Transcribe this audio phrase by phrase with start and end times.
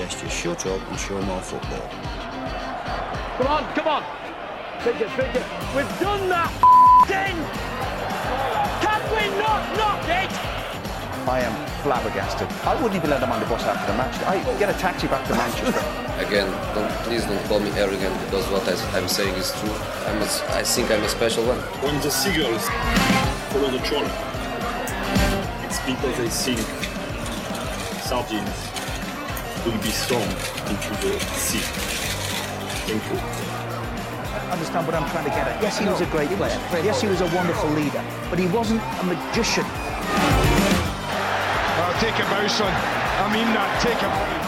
[0.00, 1.86] Can I suggest you shut up and show more football?
[3.36, 4.02] Come on, come on.
[4.82, 5.44] Big it.
[5.76, 6.48] We've done that
[7.04, 7.36] thing.
[8.80, 10.32] Can we not knock it?
[11.28, 12.48] I am flabbergasted.
[12.64, 14.16] I wouldn't even let him on the bus after the match.
[14.24, 15.84] I get a taxi back to Manchester.
[16.26, 19.76] Again, don't, please don't call me arrogant because what I, I'm saying is true.
[20.08, 21.58] I'm a, I think I'm a special one.
[21.84, 22.66] When the seagulls
[23.52, 24.08] follow the trawler,
[25.68, 26.60] it's because they think
[28.00, 28.79] sardines
[29.64, 30.22] will be thrown
[30.70, 31.60] into the sea.
[32.88, 33.18] Thank you.
[33.18, 35.62] I Understand what I'm trying to get at?
[35.62, 36.58] Yes, he was a great player.
[36.82, 39.64] Yes, he was a wonderful leader, but he wasn't a magician.
[41.82, 42.72] Oh, take a bow, son.
[42.72, 43.80] I mean that.
[43.82, 44.40] Take a bow.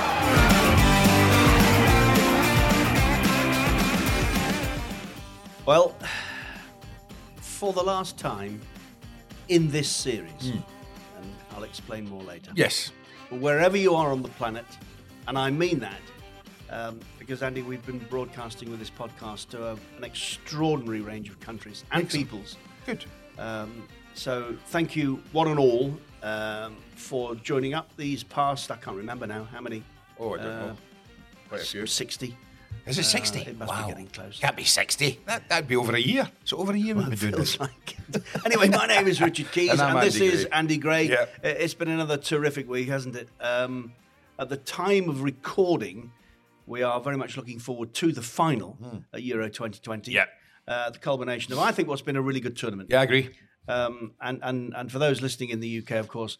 [5.64, 5.94] Well,
[7.36, 8.60] for the last time
[9.48, 10.58] in this series, hmm.
[11.18, 12.50] and I'll explain more later.
[12.56, 12.90] Yes.
[13.30, 14.64] Wherever you are on the planet,
[15.28, 16.00] and I mean that,
[16.70, 21.38] um, because Andy, we've been broadcasting with this podcast to a, an extraordinary range of
[21.40, 22.28] countries and Excellent.
[22.30, 22.56] peoples.
[22.86, 23.04] Good.
[23.38, 28.70] Um, so thank you, one and all, um, for joining up these past.
[28.70, 29.82] I can't remember now how many.
[30.18, 30.76] Oh, I don't uh, know.
[31.48, 31.86] Quite a few.
[31.86, 32.36] Sixty.
[32.84, 33.38] Is it Uh, 60?
[33.42, 33.86] it must wow.
[33.86, 34.40] be getting close.
[34.40, 35.20] Can't be 60.
[35.26, 36.28] That, that'd be over a year.
[36.44, 37.60] So over a year we've been doing this.
[37.60, 37.96] like.
[38.44, 40.50] Anyway, my name is Richard Keys, And and, this Andy is Gray.
[40.52, 41.16] Andy Gray.
[41.16, 43.28] I- It's been another terrific week, hasn't it?
[43.40, 43.92] Um,
[44.38, 46.12] at the time of recording,
[46.66, 50.10] we are very much looking forward to the final at Euro 2020.
[50.10, 50.14] Hmm.
[50.16, 50.24] Yeah.
[50.68, 52.88] Uh, the culmination of, I think, what's been a really good tournament.
[52.90, 53.30] Yeah, I agree.
[53.68, 56.38] Um, and, and, and for those listening in the UK, of course,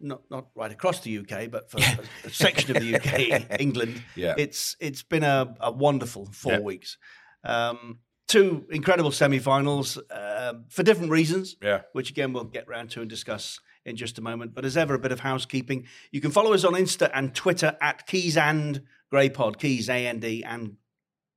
[0.00, 4.00] not not right across the UK, but for a, a section of the UK, England,
[4.14, 4.34] Yeah.
[4.38, 6.60] it's it's been a, a wonderful four Yeah.
[6.60, 6.98] weeks.
[7.44, 11.80] Um, two incredible semi-finals uh, for different reasons, Yeah.
[11.92, 14.54] which again we'll get round to and discuss in just a moment.
[14.54, 15.86] But as ever, a bit of housekeeping.
[16.10, 20.06] You can follow us on Insta and Twitter at Keys and Gray Pod, Keys A
[20.06, 20.76] N D and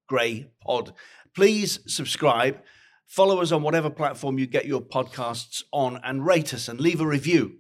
[0.08, 0.94] Gray Pod.
[1.36, 2.62] Please subscribe.
[3.08, 7.02] Follow us on whatever platform you get your podcasts on, and rate us and leave
[7.02, 7.58] a review.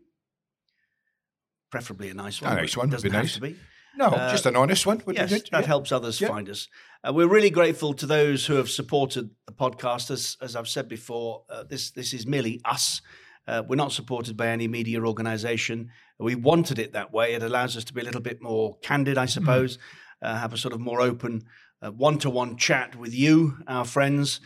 [1.71, 2.51] Preferably a nice one.
[2.53, 3.33] A nice one would doesn't be have nice.
[3.35, 3.55] to be.
[3.95, 5.49] No, Uh, just an honest one would yes, be good.
[5.51, 5.67] that yeah.
[5.67, 6.27] helps others Yeah.
[6.29, 6.67] find us.
[7.07, 10.09] Uh, we're really grateful to those who have supported the podcast.
[10.09, 13.01] As, as I've said before, uh, this this is merely us.
[13.47, 15.89] Uh, we're not supported by any media organisation.
[16.19, 17.33] We wanted it that way.
[17.33, 19.77] It allows us to be a little bit more candid, I suppose.
[20.21, 21.43] Uh, have a sort of more open,
[21.81, 24.39] uh, one-to-one chat with you, our friends,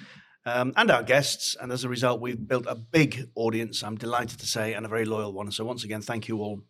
[0.45, 1.55] um, and our guests.
[1.61, 3.83] And as a result, we've built a big audience.
[3.83, 5.51] I'm delighted to say, and a very loyal one.
[5.51, 6.61] So once again, thank you all.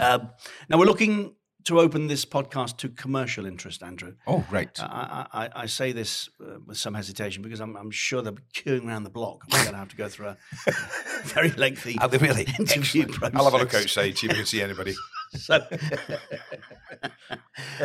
[0.00, 0.30] Um,
[0.68, 4.14] now we're looking to open this podcast to commercial interest, Andrew.
[4.26, 4.70] Oh, right.
[4.80, 8.42] I, I, I say this uh, with some hesitation because I'm, I'm sure they'll be
[8.54, 9.44] queuing around the block.
[9.50, 10.36] We're going to have to go through a
[11.24, 12.42] very lengthy Are they really?
[12.58, 13.12] interview Excellent.
[13.12, 13.36] process.
[13.38, 14.94] I'll have a look outside, see if we can see anybody.
[15.34, 15.66] So,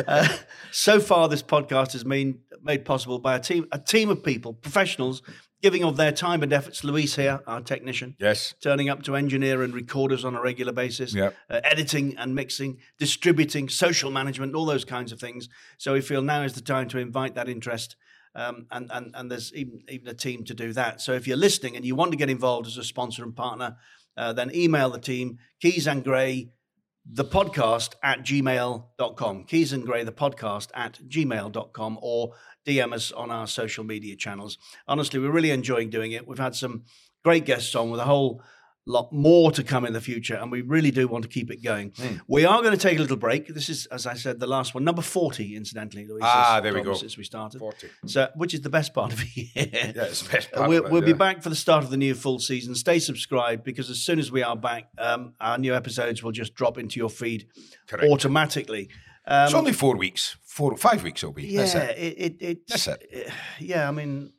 [0.06, 0.28] uh,
[0.70, 4.52] so far, this podcast has been made possible by a team, a team of people,
[4.52, 5.22] professionals,
[5.62, 6.84] giving of their time and efforts.
[6.84, 8.54] Luis here, our technician, Yes.
[8.62, 11.34] turning up to engineer and record us on a regular basis, Yep.
[11.50, 15.48] uh, editing and mixing, distributing, social management, all those kinds of things.
[15.78, 17.96] So we feel now is the time to invite that interest.
[18.34, 21.00] Um, and, and, and there's even, even a team to do that.
[21.00, 23.76] So if you're listening and you want to get involved as a sponsor and partner,
[24.16, 26.50] uh, then email the team, Keys and Gray,
[27.10, 29.44] the podcast at gmail.com.
[29.44, 32.32] Keys and Gray, the podcast at gmail.com, or
[32.68, 34.58] DM us on our social media channels.
[34.86, 36.28] Honestly, we're really enjoying doing it.
[36.28, 36.84] We've had some
[37.24, 38.42] great guests on with a whole
[38.88, 41.62] lot more to come in the future, and we really do want to keep it
[41.62, 41.90] going.
[41.92, 42.20] Mm.
[42.26, 43.46] We are going to take a little break.
[43.46, 46.22] This is, as I said, the last one, number 40, incidentally, Louise.
[46.24, 46.94] Ah, there we go.
[46.94, 47.58] Since we started.
[47.58, 47.88] 40.
[48.06, 49.50] So, which is the best part of the year.
[49.54, 51.96] Yeah, it's the best part we'll it, we'll be back for the start of the
[51.96, 52.74] new full season.
[52.74, 56.54] Stay subscribed because as soon as we are back, um, our new episodes will just
[56.54, 57.46] drop into your feed
[57.86, 58.10] Correct.
[58.10, 58.88] automatically.
[59.30, 61.46] Um, it's only four weeks, four, five weeks it'll be.
[61.46, 61.98] yeah, That's it.
[61.98, 63.30] it, it, That's it.
[63.60, 64.32] Yeah, I mean,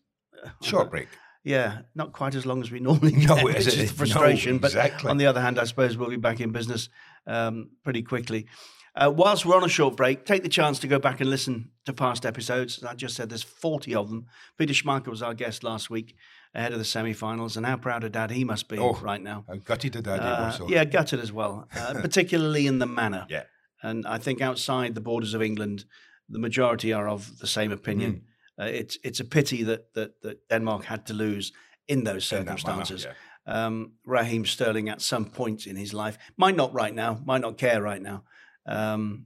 [0.63, 1.07] Short break.
[1.44, 4.57] yeah, not quite as long as we normally No, get, it which the frustration.
[4.59, 5.03] No, exactly.
[5.03, 6.89] But on the other hand, I suppose we'll be back in business
[7.27, 8.47] um, pretty quickly.
[8.95, 11.69] Uh, whilst we're on a short break, take the chance to go back and listen
[11.85, 12.80] to past episodes.
[12.80, 14.25] As I just said, there's 40 of them.
[14.57, 16.15] Peter Schmeichel was our guest last week
[16.56, 19.45] ahead of the semi-finals, and how proud of dad he must be Oh, right now.
[19.47, 20.69] How gutted did that Uh, was.
[20.71, 23.27] Yeah, gutted as well, uh, particularly in the manner.
[23.30, 23.44] Yeah.
[23.81, 25.86] And I think outside the borders of England,
[26.34, 28.12] the majority are of the same opinion.
[28.60, 28.66] Mm.
[28.66, 31.54] Uh, it's it's a pity that, that that Denmark had to lose
[31.88, 33.06] in those In manner, circumstances.
[33.06, 33.66] yeah.
[33.66, 37.58] um, Raheem Sterling at some point in his life might not right now, might not
[37.58, 38.24] care right now.
[38.66, 39.26] Um,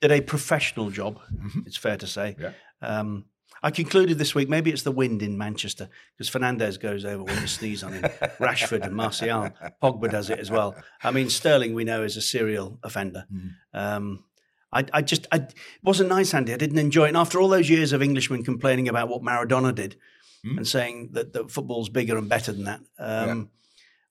[0.00, 1.18] did a professional job.
[1.66, 2.32] It's fair to say.
[2.38, 2.42] Mm-hmm.
[2.42, 3.00] Yeah.
[3.00, 3.24] Um,
[3.62, 7.40] I concluded this week, maybe it's the wind in Manchester because Fernandes goes over when
[7.40, 8.02] you sneeze on him.
[8.38, 9.50] Rashford and Martial.
[9.82, 10.74] Pogba does it as well.
[11.02, 13.24] I mean, Sterling, we know, is a serial offender.
[13.32, 13.50] Mm.
[13.72, 14.24] Um,
[14.72, 16.52] I, I just, I, it wasn't nice, Andy.
[16.52, 17.08] I didn't enjoy it.
[17.08, 19.96] And after all those years of Englishmen complaining about what Maradona did
[20.44, 20.58] Mm.
[20.58, 23.48] and saying that, that football's bigger and better than that, um,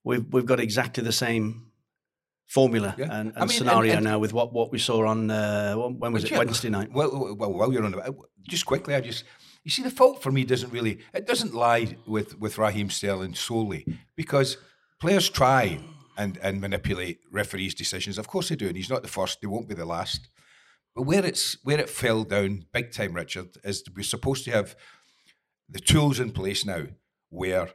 [0.04, 1.68] we've, we've got exactly the same
[2.48, 3.08] formula Yeah.
[3.12, 6.24] and, I mean, scenario and- now with what, what we saw on, uh, when was
[6.24, 6.92] it, Yeah, Wednesday night?
[6.92, 8.16] Well, well, while you're on about
[8.48, 9.24] just quickly, I just
[9.64, 13.34] you see the fault for me doesn't really it doesn't lie with with Raheem Sterling
[13.34, 14.58] solely because
[15.00, 15.80] players try
[16.18, 18.18] and and manipulate referees' decisions.
[18.18, 19.42] Of course they do, and he's not the first.
[19.42, 20.30] They won't be the last.
[20.96, 24.76] But where it's where it fell down big time, Richard, is we're supposed to have
[25.68, 26.84] the tools in place now
[27.30, 27.70] where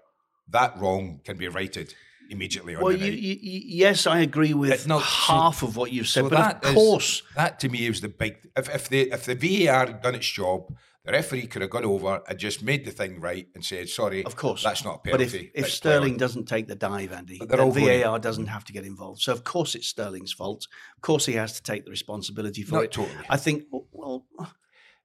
[0.49, 1.95] that wrong can be righted
[2.31, 5.93] immediately on Well, the you, you, yes, I agree with not- so- half of what
[5.93, 8.37] you've said, So but that of is- course, that to me is the big.
[8.57, 10.73] If if the if the VAR had done its job,
[11.05, 14.25] the referee could have gone over and just made the thing right and said, "Sorry,
[14.25, 17.39] of course, that's not a But if, penalty." if Sterling doesn't take the dive, Andy,
[17.39, 19.21] But then all going- VAR doesn't have to get involved.
[19.23, 20.67] So of course it's Sterling's fault.
[20.97, 22.93] Of course he has to take the responsibility for Not it.
[22.93, 23.25] totally.
[23.29, 23.65] I think.
[23.93, 24.27] Well,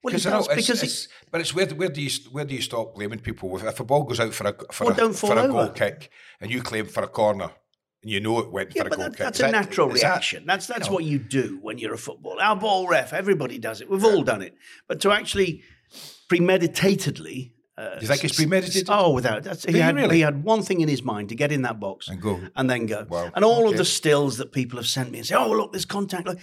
[0.05, 2.45] well, he know does it's- because it's- he, but it's where where do you where
[2.45, 5.09] do you stop blaming people if, if a ball goes out for a for Well,
[5.09, 6.09] a, for a goal kick
[6.39, 7.49] and you claim for a corner
[8.03, 9.19] and you know it went Yeah, for a goal that, kick?
[9.19, 10.45] that's Is a that- natural is that- reaction.
[10.45, 10.93] that's that's know.
[10.93, 12.41] what you do when you're a footballer.
[12.41, 13.89] Our ball ref, everybody does it.
[13.89, 14.55] We've all done it.
[14.87, 15.63] But to actually
[16.29, 17.51] premeditatedly.
[17.77, 18.87] Uh, Do you think it's premeditated?
[18.89, 20.15] Oh, without that's, he had really?
[20.15, 22.39] he had one thing in his mind to get in that box And go.
[22.55, 23.05] and then go.
[23.09, 25.73] Wow, And all of the stills that people have sent me and say, "Oh, look,
[25.73, 26.39] this contact." Look,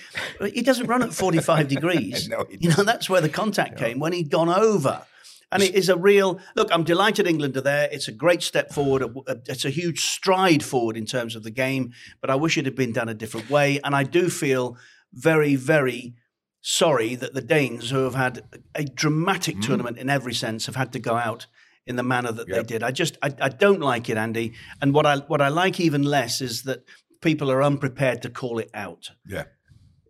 [0.55, 2.29] he doesn't run at 45 degrees.
[2.29, 5.06] No, he you know that's where the contact came when he'd gone over.
[5.50, 6.69] And it is a real look.
[6.73, 7.88] I'm delighted England are there.
[7.93, 9.05] It's a great step forward.
[9.46, 11.93] It's a huge stride forward in terms of the game.
[12.23, 13.78] But I wish it had been done a different way.
[13.85, 14.78] And I do feel
[15.12, 16.14] very, very
[16.62, 18.43] sorry that the Danes, who have had
[18.75, 19.62] a dramatic Mm.
[19.67, 21.47] tournament in every sense, have had to go out
[21.87, 22.82] in the manner that they did.
[22.82, 24.55] I just, I, I don't like it, Andy.
[24.81, 26.85] And what I, what I like even less is that
[27.20, 29.11] people are unprepared to call it out.
[29.26, 29.44] Yeah.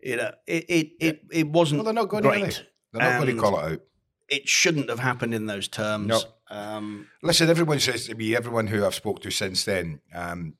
[0.02, 2.28] You know, it, it, it, it wasn't Well, they're not going to.
[2.28, 2.42] great.
[2.42, 2.98] are they?
[2.98, 3.80] They're not going to call it out.
[4.28, 6.06] It shouldn't have happened in those terms.
[6.08, 6.20] No.
[6.50, 10.54] Um, Listen, everyone says to me, everyone who I've spoke to since then, um,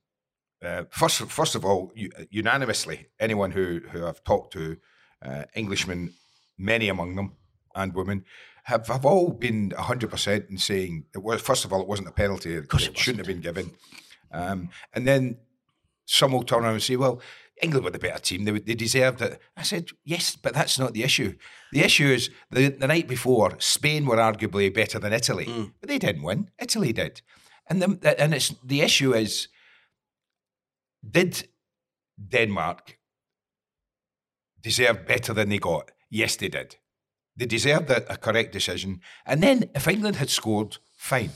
[0.64, 4.78] uh, first, first of all, u- unanimously, anyone who, who I've talked to,
[5.24, 6.12] uh, Englishmen,
[6.58, 7.32] many among them,
[7.74, 8.24] and women,
[8.64, 12.12] have, have all been 100% in saying, it was, first of all, it wasn't a
[12.12, 12.54] penalty.
[12.54, 13.72] It, course it shouldn't have been given.
[14.30, 15.38] Um, and then
[16.06, 17.20] some will turn around and say, well,
[17.60, 18.44] England were the better team.
[18.44, 19.40] They, they deserved it.
[19.56, 21.34] I said, yes, but that's not the issue.
[21.72, 25.72] The issue is the, the night before, Spain were arguably better than Italy, Mm.
[25.80, 26.50] but they didn't win.
[26.60, 27.22] Italy did.
[27.68, 29.48] And the, and it's the issue is,
[31.08, 31.48] did
[32.28, 32.98] Denmark
[34.62, 35.90] deserve better than they got?
[36.10, 36.76] Yes, they did.
[37.36, 39.00] They deserved a, a correct decision.
[39.26, 41.30] And then if England had scored, fine.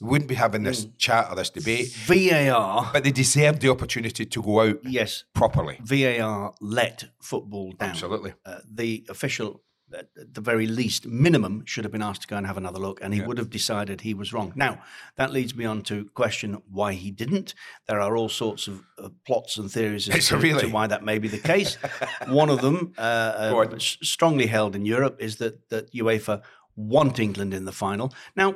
[0.00, 1.88] We wouldn't be having this chat or this debate.
[1.92, 5.78] VAR, But they deserved the opportunity to go out yes, properly.
[5.80, 7.90] VAR let football down.
[7.90, 8.34] Absolutely.
[8.44, 9.62] Uh, the official,
[9.94, 13.00] at the very least, minimum, should have been asked to go and have another look,
[13.02, 13.26] and he Yeah.
[13.26, 14.52] would have decided he was wrong.
[14.56, 14.82] Now,
[15.16, 17.54] that leads me on to question why he didn't.
[17.88, 20.62] There are all sorts of uh, plots and theories as to, really?
[20.62, 21.76] to why that may be the case.
[22.28, 26.42] One of them, uh, uh, strongly held in Europe, is that that UEFA
[26.76, 28.12] want England in the final.
[28.34, 28.54] Now,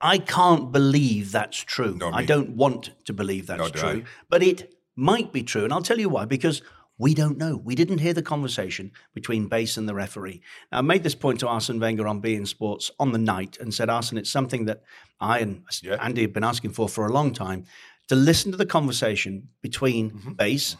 [0.00, 1.98] I can't believe that's true.
[2.12, 4.08] I don't want to believe that's do true, I.
[4.28, 5.64] but it might be true.
[5.64, 6.60] And I'll tell you why, because
[6.98, 7.56] we don't know.
[7.56, 10.40] We didn't hear the conversation between base and the referee.
[10.72, 13.72] Now, I made this point to Arsene Wenger on beIN Sports on the night and
[13.74, 14.82] said, Arsene, it's something that
[15.20, 15.96] I and Yeah.
[16.00, 17.64] Andy have been asking for for a long time.
[18.08, 20.32] to listen to the conversation between Mm-hmm.
[20.34, 20.76] base,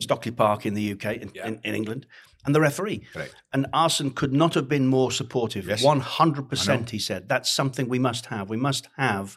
[0.00, 1.46] Stockley Park in the UK, in, Yeah.
[1.48, 2.06] in, in England,
[2.44, 3.00] and the referee.
[3.14, 3.34] Correct.
[3.52, 5.66] And Arsene could not have been more supportive.
[5.66, 5.82] Yes.
[5.82, 7.28] 100%, he said.
[7.30, 8.50] That's something we must have.
[8.50, 9.36] We must have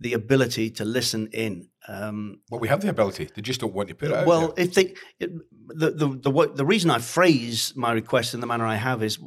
[0.00, 1.68] the ability to listen in.
[1.88, 3.28] Um, Well, we have the ability.
[3.34, 4.26] They just don't want to put it out.
[4.26, 4.64] well, there.
[4.66, 5.30] if they, it,
[5.68, 9.18] the, the the the reason I phrase my request in the manner I have is,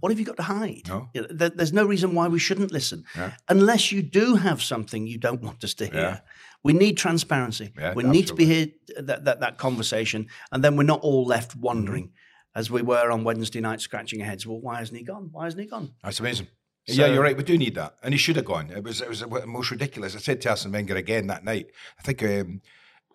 [0.00, 0.88] what have you got to hide?
[0.88, 1.08] No.
[1.14, 3.32] You know, there- there's no reason why we shouldn't listen, Yeah.
[3.48, 6.00] unless you do have something you don't want us to hear.
[6.00, 6.20] Yeah.
[6.62, 7.72] We need transparency.
[7.78, 8.66] Yeah, we need to be here
[9.08, 12.58] that, that that conversation, and then we're not all left wondering, Mm-hmm.
[12.60, 14.46] as we were on Wednesday night, scratching our heads.
[14.46, 15.28] Well, why hasn't he gone?
[15.32, 15.92] Why hasn't he gone?
[16.02, 16.46] That's amazing.
[16.86, 17.36] So- yeah, you're right.
[17.36, 18.70] We do need that, and he should have gone.
[18.70, 20.14] It was it was the most ridiculous.
[20.14, 21.66] I said to Arsene Wenger again that night.
[21.98, 22.60] I think um,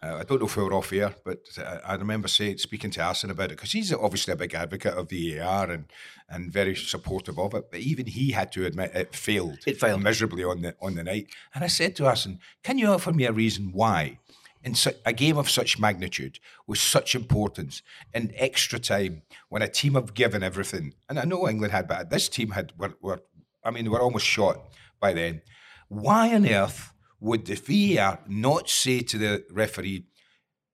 [0.01, 2.89] uh, I don't know if we were off air, but uh, I remember saying speaking
[2.91, 5.85] to Arsene about it because he's obviously a big advocate of the AR and
[6.29, 7.69] and very supportive of it.
[7.69, 9.59] But even he had to admit it failed.
[9.67, 10.01] It failed.
[10.01, 11.27] miserably on the on the night.
[11.53, 14.19] And I said to Arsene, "Can you offer me a reason why?"
[14.61, 17.81] In su- a game of such magnitude, with such importance,
[18.13, 22.09] in extra time, when a team have given everything, and I know England had, but
[22.09, 23.21] this team had were, were
[23.63, 24.57] I mean, they were almost shot
[24.99, 25.41] by then.
[25.87, 27.55] Why on earth would the
[27.95, 30.05] VAR not say to the referee,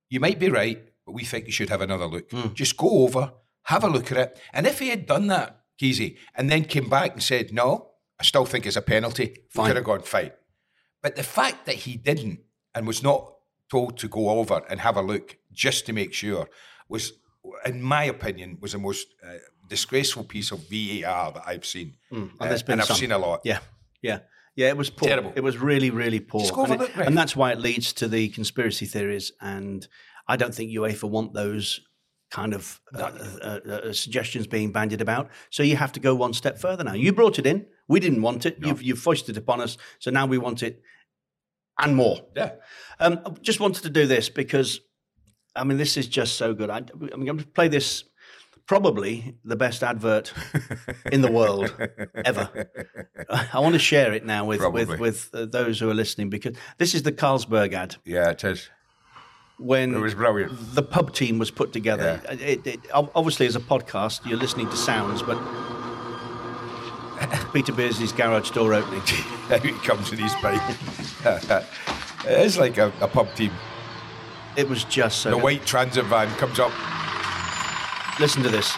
[0.10, 2.30] "You might be right, but we think you should have another look.
[2.54, 6.18] Just go over, have a look at it." And if he had done that, Keezy,
[6.36, 9.68] and then came back and said, "No, I still think it's a penalty," Fine.
[9.68, 10.32] could have gone fine.
[11.02, 12.40] But the fact that he didn't
[12.74, 13.34] and was not
[13.70, 16.48] told to go over and have a look just to make sure
[16.88, 17.14] was,
[17.66, 21.96] in my opinion, was the most uh, disgraceful piece of VAR that I've seen.
[22.12, 22.98] And Uh, been and I've some.
[22.98, 23.42] seen a lot.
[23.44, 23.60] Yeah,
[24.02, 24.20] yeah,
[24.56, 24.70] yeah.
[24.70, 25.10] It was poor.
[25.10, 25.34] Terrible.
[25.36, 28.86] It was really, really poor, and, it- and that's why it leads to the conspiracy
[28.86, 29.32] theories.
[29.42, 29.88] And
[30.28, 31.82] I don't think UEFA want those
[32.32, 35.30] kind of uh, uh, uh, suggestions being bandied about.
[35.52, 36.94] So you have to go one step further now.
[36.94, 37.66] You brought it in.
[37.88, 38.58] We didn't want it.
[38.62, 39.78] You've, you've foisted it upon us.
[40.00, 40.82] So now we want it
[41.80, 42.22] and more.
[42.36, 42.54] Yeah.
[43.00, 44.82] Um, I just wanted to do this because,
[45.56, 46.70] I mean, this is just so good.
[46.70, 48.04] I, I mean, I'm going to play this.
[48.68, 50.34] Probably the best advert
[51.12, 51.72] in the world
[52.26, 52.50] ever.
[53.30, 54.98] I want to share it now with with Probably.
[54.98, 58.70] with uh, those who are listening because this is the Carlsberg ad Yeah, it is.
[59.60, 60.74] when It was brilliant.
[60.74, 62.20] the pub team was put together.
[62.28, 65.38] It, it, obviously, as a podcast, you're listening to sounds, but
[67.54, 69.02] Peter Beardsley's garage door opening.
[69.62, 70.60] He comes in his bike.
[72.26, 73.52] it is like a, a pub team.
[74.58, 75.30] It was just so.
[75.30, 75.44] The good.
[75.44, 76.72] white transit van comes up.
[78.20, 78.76] Listen to this.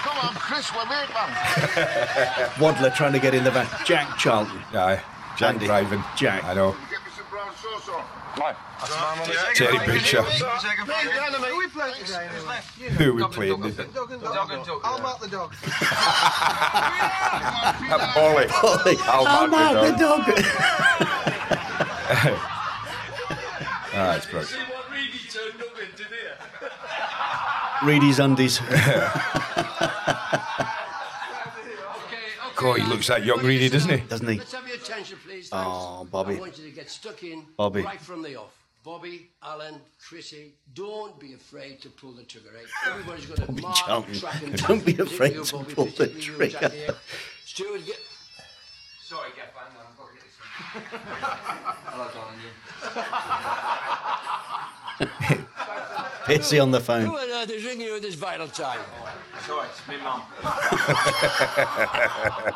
[0.00, 2.50] Come on, Chris, we're late, man.
[2.60, 3.66] Waddler trying to get in the van.
[3.84, 4.58] Jack Charlton.
[4.72, 5.02] Aye,
[5.36, 6.02] Jack Andy, driving.
[6.16, 6.44] Jack.
[6.44, 6.72] I know.
[6.90, 7.88] Get me some brown sauce.
[9.54, 10.22] Terry Butcher.
[10.22, 12.60] Who we playing today, anyway?
[12.96, 13.60] Who we playing?
[13.60, 14.80] Dog and dog.
[14.84, 15.52] I'll mark the dog.
[22.20, 22.36] Polly.
[22.36, 23.38] I'll mark the dog.
[23.38, 23.66] dog.
[23.92, 24.70] Ah, it's brilliant.
[27.82, 28.60] Reedy's undies.
[32.56, 33.96] God, he looks that young, really, doesn't he?
[34.06, 34.36] Doesn't he?
[34.36, 35.48] Let's have your attention, please.
[35.50, 36.36] Oh, Bobby.
[36.36, 37.80] I want you to get stuck in Bobby.
[37.80, 38.52] right from the off.
[38.84, 42.50] Bobby, Alan, Chrissy, don't be afraid to pull the trigger.
[42.54, 42.66] Right?
[42.92, 46.08] Everybody's going to Bobby mark, Charlton, track, and don't be afraid to Bobby, pull the
[46.08, 46.58] trigger.
[46.60, 46.72] Jack.
[47.46, 47.98] Stuart, get.
[49.04, 49.72] Sorry, get back,
[50.74, 50.82] man.
[51.86, 52.34] I've got to
[55.38, 55.50] get
[56.24, 57.06] Pitsy on the phone.
[57.06, 58.78] Who on earth is ringing you at this vital time?
[59.46, 60.22] Sorry, it's me, mum.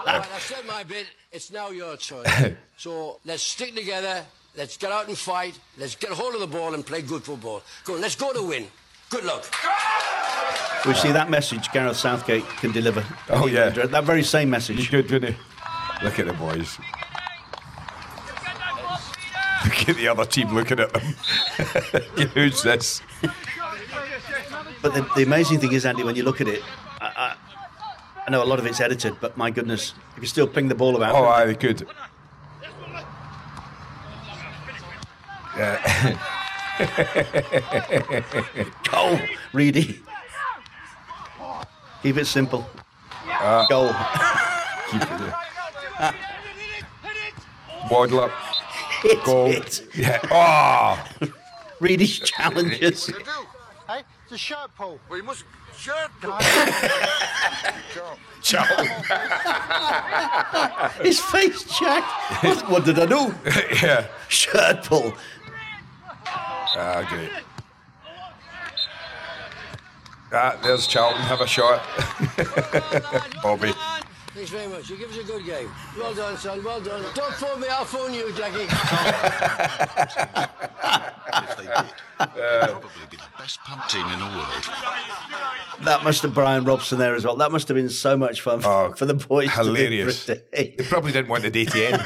[0.06, 1.06] I've said my bit.
[1.32, 2.24] It's now your turn.
[2.76, 4.22] so let's stick together.
[4.56, 5.58] Let's get out and fight.
[5.78, 7.62] Let's get a hold of the ball and play good football.
[7.84, 8.68] Go on, let's go to win.
[9.10, 9.44] Good luck.
[10.86, 13.04] We see that message Gareth Southgate can deliver.
[13.30, 13.70] Oh, yeah.
[13.70, 14.90] That very same He's message.
[14.90, 15.38] good, didn't he?
[16.04, 16.78] Look at the boys.
[19.64, 21.02] Look at the other team looking at them.
[22.34, 23.00] Who's this?
[24.82, 26.62] But the, the amazing thing is, Andy, when you look at it,
[27.00, 27.36] I, I,
[28.26, 30.74] I know a lot of it's edited, but my goodness, you can still ping the
[30.74, 31.14] ball about.
[31.14, 31.86] Oh, aye, good.
[38.90, 39.18] Goal,
[39.52, 40.00] Reedy.
[42.02, 42.68] Keep it simple.
[43.26, 43.88] Uh, Goal.
[44.90, 45.34] Keep it there.
[47.90, 48.30] Waddle up.
[49.04, 49.50] Hit Goal.
[49.50, 49.82] it.
[49.94, 50.18] Yeah.
[50.30, 51.28] Oh!
[51.78, 53.08] Reedy's challenges.
[53.08, 53.20] You do?
[53.86, 54.98] Hey, it's a shirt pull.
[55.10, 55.44] Well, you must
[55.76, 56.32] shirt pull.
[61.02, 62.04] His face, Jack.
[62.42, 63.34] What, what did I do?
[63.82, 64.06] yeah.
[64.28, 65.12] Shirt pull.
[66.26, 67.30] Ah, great.
[70.32, 71.20] Ah, there's Charlton.
[71.22, 71.82] Have a shot.
[73.42, 73.72] Bobby.
[74.34, 74.90] Thanks very much.
[74.90, 75.70] You give us a good game.
[75.96, 76.64] Well done, son.
[76.64, 77.04] Well done.
[77.14, 77.68] Don't phone me.
[77.68, 78.64] I'll phone you, Jackie.
[81.44, 84.64] if they did, they'd probably be the best pump team in the world.
[85.84, 87.36] That must have Bryan Robson there as well.
[87.36, 89.50] That must have been so much fun for, oh, for the boys.
[89.50, 90.24] to do Hilarious.
[90.24, 90.74] for a day.
[90.78, 92.02] They probably didn't want the day to end.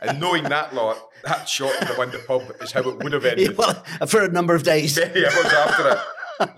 [0.00, 3.24] and knowing that lot, that shot of the window pub is how it would have
[3.24, 3.56] ended.
[3.58, 3.74] well,
[4.08, 4.98] for a number of days.
[4.98, 5.98] Many hours after it.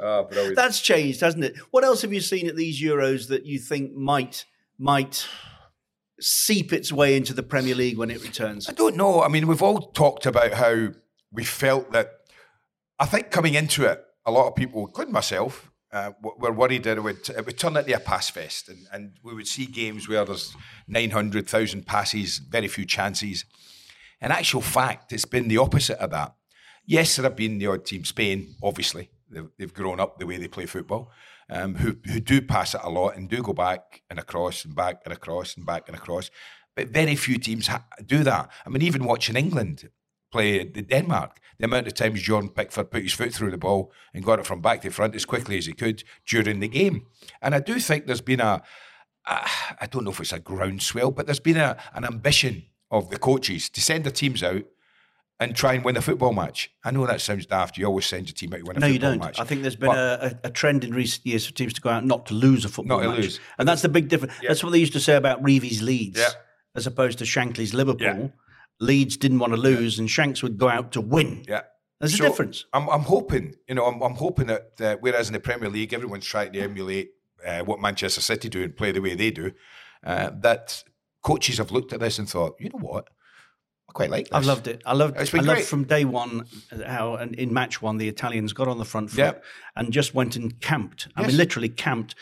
[0.00, 0.56] Oh, brilliant.
[0.56, 1.56] That's changed, hasn't it?
[1.70, 4.46] What else have you seen at these Euros that you think might
[4.80, 5.28] might
[6.18, 8.68] seep its way into the Premier League when it returns?
[8.68, 9.22] I don't know.
[9.22, 10.88] I mean, we've all talked about how
[11.30, 12.10] we felt that.
[12.98, 16.98] I think coming into it, a lot of people, including myself, uh, were worried that
[16.98, 20.08] it would, it would turn into a pass fest, and, and we would see games
[20.08, 20.54] where there's
[20.88, 23.44] 900,000 passes, very few chances.
[24.20, 26.34] In actual fact, it's been the opposite of that.
[26.86, 30.36] Yes, there have been the odd team, Spain, obviously, they've, they've grown up the way
[30.36, 31.10] they play football,
[31.50, 34.74] um, who, who do pass it a lot and do go back and across and
[34.74, 36.30] back and across and back and across.
[36.76, 38.50] But very few teams ha- do that.
[38.64, 39.90] I mean, even watching England
[40.30, 44.24] play Denmark, the amount of times Jordan Pickford put his foot through the ball and
[44.24, 47.06] got it from back to front as quickly as he could during the game.
[47.42, 48.62] And I do think there's been a,
[49.26, 49.48] a
[49.80, 53.18] I don't know if it's a groundswell, but there's been a, an ambition of the
[53.18, 54.62] coaches to send their teams out
[55.40, 56.70] and try and win a football match.
[56.84, 57.78] I know that sounds daft.
[57.78, 58.80] You always send your team out to win a football.
[58.80, 58.88] Match.
[58.88, 59.18] No, you don't.
[59.18, 59.40] match.
[59.40, 62.04] I think there's been a, a, trend in recent years for teams to go out
[62.04, 63.40] not to lose a football Not to match, lose.
[63.58, 64.34] and that's the big difference.
[64.46, 66.28] That's what they used to say about Revie's Leeds, Yeah.
[66.74, 68.32] as opposed to Shankly's Liverpool.
[68.80, 71.44] Leeds didn't want to lose, and Shanks would go out to win.
[71.48, 71.62] Yeah.
[72.00, 72.64] There's So, a difference.
[72.72, 75.92] I'm, I'm hoping, you know, I'm, I'm hoping that uh, whereas in the Premier League
[75.92, 77.10] everyone's trying to emulate
[77.46, 79.52] uh, what Manchester City do and play the way they do,
[80.04, 80.82] uh, that
[81.22, 83.08] coaches have looked at this and thought, you know what,
[83.92, 84.32] quite like this.
[84.36, 84.82] I've loved it.
[84.86, 85.16] I loved.
[85.20, 85.66] It's I been loved great.
[85.66, 86.46] from day one
[86.86, 89.44] how and in match one the Italians got on the front foot Yep.
[89.76, 91.08] and just went and camped.
[91.16, 91.28] I Yes.
[91.28, 92.14] mean, literally camped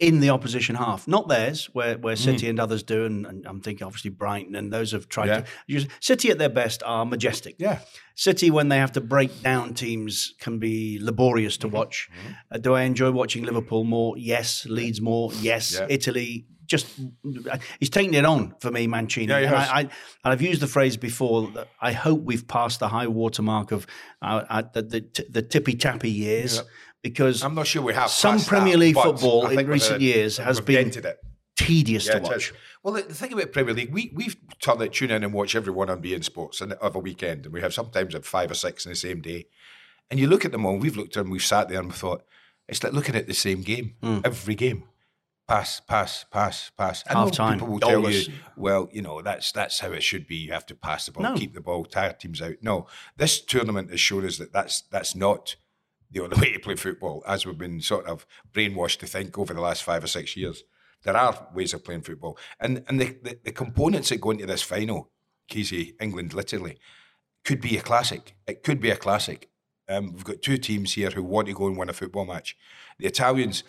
[0.00, 2.24] in the opposition half, not theirs, where where Mm.
[2.24, 3.04] City and others do.
[3.04, 5.40] And, and I'm thinking obviously Brighton and those have tried Yeah.
[5.42, 5.46] to.
[5.68, 7.54] Use, City at their best are majestic.
[7.58, 7.78] Yeah.
[8.16, 11.68] City when they have to break down teams can be laborious Mm-hmm.
[11.70, 12.08] to watch.
[12.50, 14.18] Uh, do I enjoy watching Liverpool more?
[14.18, 14.66] Yes.
[14.66, 15.30] Leeds more?
[15.40, 15.74] Yes.
[15.78, 15.86] Yeah.
[15.88, 16.46] Italy.
[16.72, 16.86] Just
[17.78, 19.26] he's taking it on for me, Mancini.
[19.28, 19.54] Yeah, and.
[19.54, 19.90] I, I, and
[20.24, 21.48] I've used the phrase before.
[21.54, 23.86] That I hope we've passed the high watermark of
[24.22, 26.62] uh, uh, the, the, t- the tippy tappy years Yeah.
[27.02, 30.60] because I'm not sure we have some Premier League football in recent uh, years has
[30.60, 30.90] been
[31.56, 32.52] tedious Yeah, to watch.
[32.82, 35.90] Well, the, thing about Premier League, we we've turned it, tune in and watch everyone
[35.90, 38.86] on beIN Sports and of a weekend, and we have sometimes have five or six
[38.86, 39.46] in the same day.
[40.10, 40.76] And you look at them all.
[40.78, 41.30] We've looked at them.
[41.30, 42.22] We've sat there and we thought
[42.68, 44.18] it's like looking at the same game Hmm.
[44.24, 44.84] every game.
[45.52, 47.04] Pass, pass, pass, pass.
[47.06, 48.28] I Half-time, People will tell goalless.
[48.28, 50.36] you, well, you know, that's that's how it should be.
[50.36, 51.34] You have to pass the ball, No.
[51.34, 52.54] keep the ball, tire teams out.
[52.62, 52.86] No,
[53.18, 55.56] this tournament has shown us that that's that's not
[56.10, 59.52] the only way to play football, as we've been sort of brainwashed to think over
[59.52, 60.64] the last five or six years.
[61.02, 64.46] There are ways of playing football, and and the, the, the components that go into
[64.46, 65.10] this final,
[65.48, 66.78] Casey, England, literally,
[67.44, 68.36] could be a classic.
[68.46, 69.50] It could be a classic.
[69.86, 72.56] Um, we've got two teams here who want to go and win a football match.
[72.98, 73.64] The Italians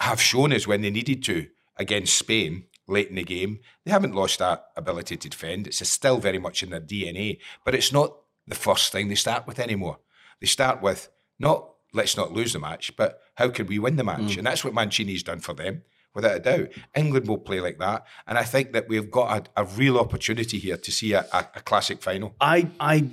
[0.00, 3.60] have shown us when they needed to against Spain late in the game.
[3.84, 5.66] They haven't lost that ability to defend.
[5.66, 9.46] It's still very much in their DNA, but it's not the first thing they start
[9.46, 9.98] with anymore.
[10.40, 14.04] They start with not let's not lose the match, but how can we win the
[14.04, 14.20] match?
[14.20, 14.38] Mm.
[14.38, 15.82] And that's what Mancini's done for them,
[16.14, 16.68] without a doubt.
[16.94, 20.58] England will play like that, and I think that we've got a, a real opportunity
[20.58, 22.34] here to see a, a, a classic final.
[22.40, 23.08] I, I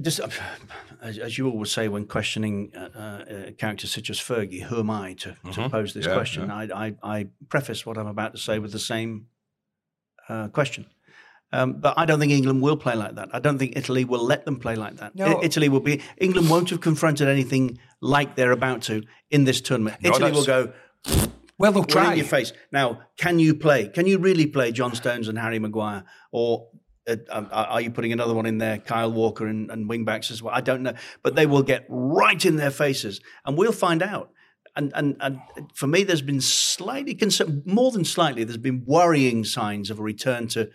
[0.00, 0.20] just
[1.02, 4.90] as, as you always say when questioning uh, uh, characters such as Fergie, who am
[4.90, 5.70] I to, to Mhm.
[5.70, 6.46] pose this Yeah, question?
[6.48, 6.54] yeah.
[6.56, 9.26] I, I, I preface what I'm about to say with the same
[10.28, 10.86] uh, question.
[11.52, 13.30] Um, but I don't think England will play like that.
[13.32, 15.14] I don't think Italy will let them play like that.
[15.14, 15.38] No.
[15.38, 16.02] I- Italy will be.
[16.18, 19.96] England won't have confronted anything like they're about to in this tournament.
[20.02, 20.72] No, Italy will go.
[21.58, 22.12] Well, they'll try.
[22.12, 22.52] in your face.
[22.70, 23.88] Now, can you play?
[23.88, 26.04] Can you really play John Stones and Harry Maguire?
[26.32, 26.68] Or
[27.08, 30.30] uh, um, are you putting another one in there, Kyle Walker and, and wing backs
[30.30, 30.54] as well?
[30.54, 30.94] I don't know.
[31.22, 34.30] But they will get right in their faces and we'll find out.
[34.76, 35.40] And, and, and
[35.74, 40.02] for me, there's been slightly, concern, more than slightly, there's been worrying signs of a
[40.02, 40.70] return to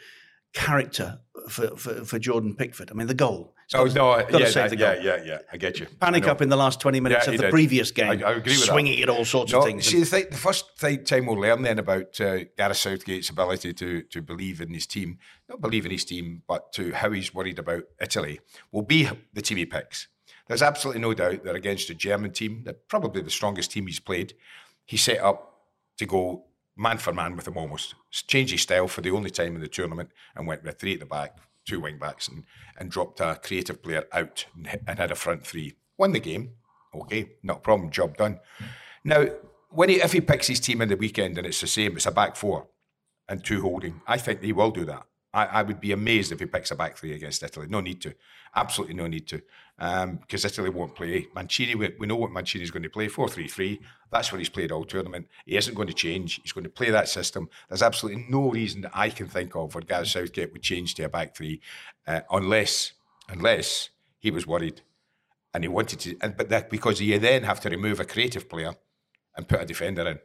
[0.54, 2.92] character for, for, for Jordan Pickford.
[2.92, 3.56] I mean, the goal.
[3.76, 4.16] Oh no!
[4.30, 5.38] gotta Yeah, save yeah, yeah, yeah.
[5.52, 5.88] I get you.
[6.00, 7.52] Panic up in the last 20 minutes Yeah, of the did.
[7.52, 8.24] previous game.
[8.24, 9.04] I, I agree with swinging that.
[9.04, 9.86] at all sorts No, of things.
[9.86, 13.74] See, the, thing, the first thi- time we'll learn then about uh, Gareth Southgate's ability
[13.74, 15.18] to to believe in his team,
[15.50, 18.40] not believe in his team, but to how he's worried about Italy,
[18.72, 20.08] will be the team he picks.
[20.48, 24.00] There's absolutely no doubt that against a German team, that probably the strongest team he's
[24.00, 24.34] played,
[24.86, 25.62] he set up
[25.98, 29.56] to go man for man with them almost, change his style for the only time
[29.56, 32.44] in the tournament, and went with three at the back, two wing backs, and,
[32.78, 35.74] and dropped a creative player out and, and had a front three.
[35.98, 36.52] Won the game.
[36.94, 37.90] Okay, not a problem.
[37.92, 38.40] Job done.
[39.04, 39.26] Now,
[39.70, 42.06] when he, if he picks his team in the weekend and it's the same, it's
[42.06, 42.68] a back four.
[43.28, 44.02] and two holding.
[44.06, 45.04] I think he will do that.
[45.34, 47.68] I, I would be amazed if he picks a back three against Italy.
[47.70, 48.14] No need to.
[48.56, 49.42] Absolutely no need to.
[49.78, 51.28] Because um, Italy won't play.
[51.34, 53.80] Mancini, we, we know what Mancini is going to play 4 3 3.
[54.12, 55.28] That's what he's played all tournament.
[55.46, 56.40] He isn't going to change.
[56.44, 57.50] He's going to play that system.
[57.68, 61.04] There's absolutely no reason that I can think of where Gareth Southgate would change to
[61.04, 61.60] a back three
[62.08, 62.94] uh, unless,
[63.28, 64.82] unless he was worried
[65.54, 66.18] and he wanted to.
[66.22, 68.76] And, but that because you then have to remove a creative player
[69.36, 70.20] and put a defender in.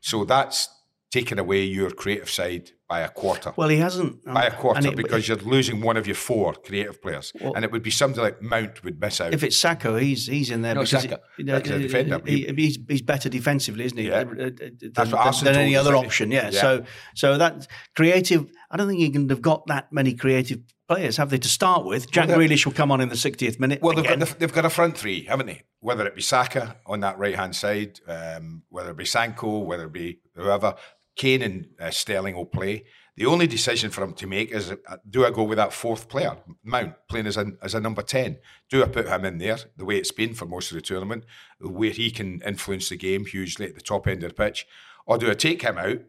[0.00, 0.68] So that's
[1.10, 3.52] taking away your creative side by a quarter.
[3.56, 7.00] Well, he hasn't by a quarter it, because you're losing one of your four creative
[7.00, 9.32] players, well, and it would be something like Mount would miss out.
[9.32, 11.20] If it's Saka, he's he's in there no, because Saka.
[11.36, 12.20] He, uh, defender.
[12.26, 14.08] He, he's, he's better defensively, isn't he?
[14.08, 14.20] Yeah.
[14.20, 15.10] Uh, than,
[15.44, 16.30] than any other option.
[16.30, 16.50] Yeah.
[16.50, 16.60] yeah.
[16.60, 17.66] So so that
[17.96, 18.50] creative.
[18.70, 21.84] I don't think you can have got that many creative players, have they, to start
[21.84, 22.10] with?
[22.10, 23.80] Jack well, Grealish will come on in the 60th minute.
[23.80, 25.62] Well, they've got, they've got, a front three, haven't they?
[25.80, 29.84] Whether it be Saka on that right hand side, um, whether it be Sancho, whether
[29.84, 30.74] it be whoever,
[31.16, 32.84] Kane and uh, Sterling will play.
[33.16, 36.08] The only decision for him to make is uh, do I go with that fourth
[36.08, 38.38] player, Mount, playing as a, as a number 10?
[38.70, 41.24] Do I put him in there, the way it's been for most of the tournament,
[41.60, 44.66] where he can influence the game hugely at the top end of the pitch?
[45.06, 46.00] Or do I take him out,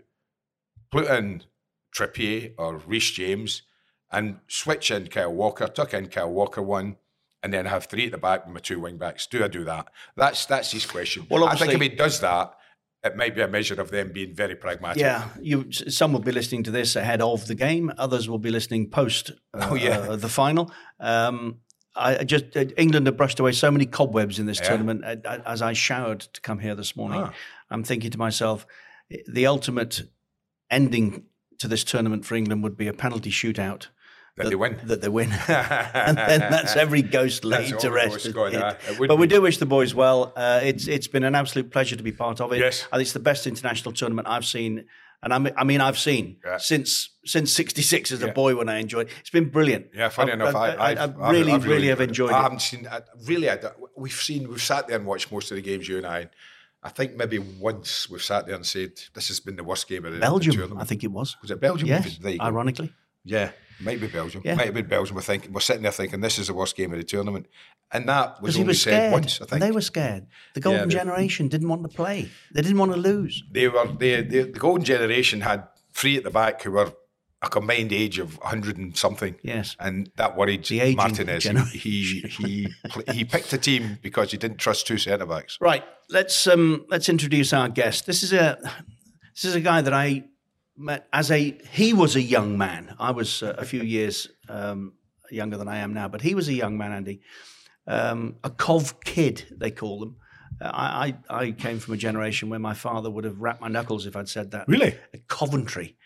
[0.89, 1.44] put in
[1.96, 3.62] Trippier or Reece James,
[4.12, 6.98] and switch in Kyle Walker, tuck in Kyle Walker one,
[7.44, 9.28] and then have three at the back with my two wing backs?
[9.28, 9.89] Do I do that?
[10.15, 11.28] That's that's his question.
[11.30, 12.56] Well, I think if he does that,
[13.06, 15.00] it might be a measure of them being very pragmatic.
[15.00, 15.72] Yeah, you.
[15.72, 17.94] Some will be listening to this ahead of the game.
[17.98, 19.32] Others will be listening post.
[19.54, 20.72] Uh, oh yeah, uh, the final.
[21.00, 21.60] Um,
[21.96, 24.70] I just uh, England have brushed away so many cobwebs in this yeah.
[24.70, 25.06] tournament.
[25.06, 27.34] Uh, as I showered to come here this morning, ah.
[27.70, 28.65] I'm thinking to myself,
[29.32, 30.02] the ultimate
[30.70, 31.26] ending
[31.60, 33.88] to this tournament for England would be a penalty shootout
[34.38, 34.80] that, that, they win.
[34.84, 35.32] That they win.
[35.48, 38.34] and then that's every ghost laid to rest.
[38.34, 40.34] but we do wish the boys well.
[40.36, 42.60] Uh, it's it's been an absolute pleasure to be part of it.
[42.60, 42.86] Yes.
[42.91, 44.86] And it's the best international tournament I've seen.
[45.24, 46.58] And I mean, I mean I've seen yeah.
[46.58, 49.08] since since '66 as a boy when I enjoyed.
[49.21, 49.88] It's been brilliant.
[49.95, 52.39] Yeah, funny I've, enough, I, I, I, I really, really, really, have enjoyed I it.
[52.39, 52.88] I haven't seen.
[53.26, 53.50] really,
[53.95, 54.50] we've seen.
[54.50, 55.88] We've sat there and watched most of the games.
[55.88, 56.30] You and I.
[56.84, 60.06] I think maybe once we've sat there and said this has been the worst game
[60.06, 60.76] of the Belgium.
[60.76, 60.76] The.
[60.80, 61.36] I think it was.
[61.41, 61.88] Was it Belgium?
[61.88, 62.19] Yes.
[62.39, 62.93] Ironically.
[63.24, 64.42] Yeah, might be Belgium.
[64.46, 64.56] Yeah.
[64.56, 65.16] Might have been Belgium.
[65.16, 67.48] We're thinking we're sitting there thinking this is the worst game of the tournament,
[67.92, 69.42] and that was only was said once.
[69.42, 70.28] I think they were scared.
[70.54, 72.30] The golden yeah, generation didn't want to play.
[72.54, 73.44] They didn't want to lose.
[73.52, 73.88] They were.
[73.88, 76.94] They, they, the golden generation had three at the back who were
[77.42, 79.36] a combined age of hundred and something.
[79.44, 81.44] Yes, and that worried Martinez.
[81.72, 82.68] He he
[83.12, 85.58] he picked a team because he didn't trust two centre backs.
[85.62, 85.84] Right.
[86.10, 88.06] Let's um let's introduce our guest.
[88.06, 88.58] This is a
[89.34, 90.26] this is a guy that I
[90.78, 92.96] met as a he was a young man.
[93.00, 94.94] I was uh, a few years um,
[95.32, 97.22] younger than I am now, but he was a young man, Andy.
[97.88, 100.16] Um, a Cov kid, they call them.
[100.60, 103.68] Uh, I, I, I came from a generation where my father would have rapped my
[103.68, 104.68] knuckles if I'd said that.
[104.68, 105.98] Really, a Coventry,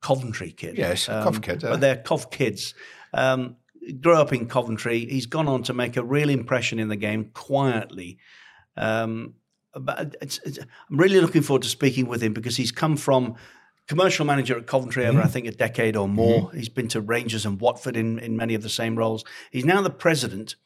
[0.00, 0.78] Coventry kid.
[0.78, 1.60] Yes, um, Cov kid.
[1.62, 2.74] But they're Cov kids.
[3.12, 3.56] Um,
[4.00, 5.06] grew up in Coventry.
[5.06, 8.18] He's gone on to make a real impression in the game quietly.
[8.76, 9.34] Um,
[9.74, 13.36] but it's, it's, I'm really looking forward to speaking with him because he's come from
[13.88, 15.24] commercial manager at Coventry over, mm.
[15.24, 16.50] I think, a decade or more.
[16.50, 16.54] Mm.
[16.54, 19.24] He's been to Rangers and Watford in, in many of the same roles.
[19.50, 20.56] He's now the president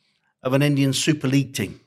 [0.43, 1.81] of an Indian Super League team.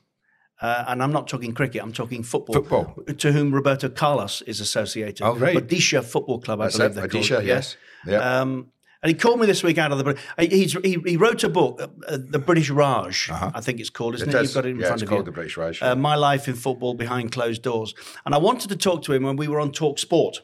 [0.60, 2.54] Uh, and I'm not talking cricket, I'm talking football.
[2.54, 2.94] Football.
[3.14, 5.24] To whom Roberto Carlos is associated.
[5.24, 5.56] Oh, right.
[5.56, 6.94] Odisha Football Club, I That's believe it.
[6.94, 7.46] they're Odisha, called.
[7.46, 7.76] yes.
[8.06, 8.40] Yeah.
[8.40, 8.70] Um,
[9.02, 10.18] and he called me this week out of the.
[10.38, 13.52] He's, he, he wrote a book, uh, uh, The British Raj, uh-huh.
[13.54, 14.34] I think it's called, isn't it?
[14.34, 14.42] it?
[14.42, 15.22] You've got it in yeah, front of you.
[15.22, 15.82] The British Raj.
[15.82, 17.94] Uh, My Life in Football Behind Closed Doors.
[18.26, 20.42] And I wanted to talk to him when we were on Talk Sport.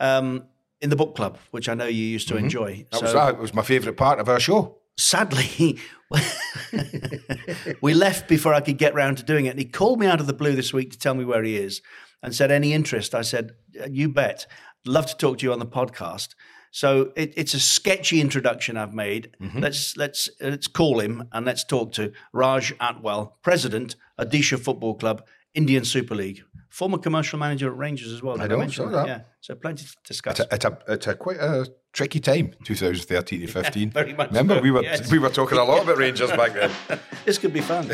[0.00, 0.44] Um,
[0.80, 2.44] in the book club, which I know you used to mm-hmm.
[2.44, 2.86] enjoy.
[2.90, 3.34] That so, was that.
[3.34, 4.76] It was my favourite part of our show.
[4.98, 5.78] Sadly,
[7.80, 9.50] we left before I could get round to doing it.
[9.50, 11.56] And he called me out of the blue this week to tell me where he
[11.56, 11.80] is
[12.22, 13.14] and said, Any interest?
[13.14, 13.52] I said,
[13.88, 14.46] You bet.
[14.84, 16.34] Love to talk to you on the podcast.
[16.70, 19.30] So it, it's a sketchy introduction I've made.
[19.40, 19.60] Mm-hmm.
[19.60, 25.24] Let's let's let's call him and let's talk to Raj Athwal, president, Odisha Football Club,
[25.54, 26.42] Indian Super League
[26.74, 28.40] former commercial manager at Rangers as well.
[28.40, 29.06] I don't know, that.
[29.06, 30.40] Yeah, so plenty to discuss.
[30.40, 33.82] It's a, it's a, quite a tricky time, 2013 to 15.
[33.82, 34.30] Yeah, very much.
[34.30, 35.08] Remember, so, we were yes.
[35.10, 36.72] we were talking a lot about Rangers back then.
[37.24, 37.88] this could be fun.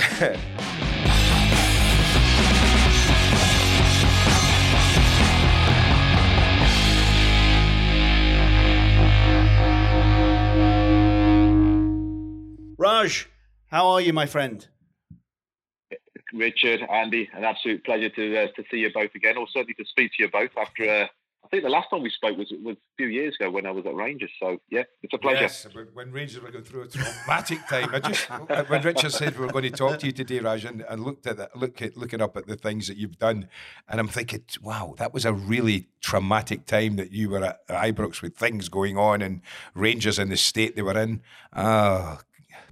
[12.79, 13.29] Raj,
[13.67, 14.67] how are you, my friend?
[16.33, 19.85] Richard, Andy, an absolute pleasure to uh, to see you both again, or certainly to
[19.85, 21.09] speak to you both after
[21.51, 23.73] I think the last time we spoke was was a few years ago when I
[23.73, 24.31] was at Rangers.
[24.39, 25.43] So yeah, it's a pleasure.
[25.43, 27.91] Yes, when Rangers were going through a traumatic time.
[27.93, 28.25] I just
[28.69, 31.27] when Richard said we were going to talk to you today, Raj, and, and looked
[31.27, 33.49] at that, look at looking up at the things that you've done,
[33.89, 38.23] and I'm thinking, wow, that was a really traumatic time that you were at Ibrox
[38.23, 39.41] with things going on and
[39.75, 41.21] Rangers in the state they were in.
[41.53, 42.21] Ah,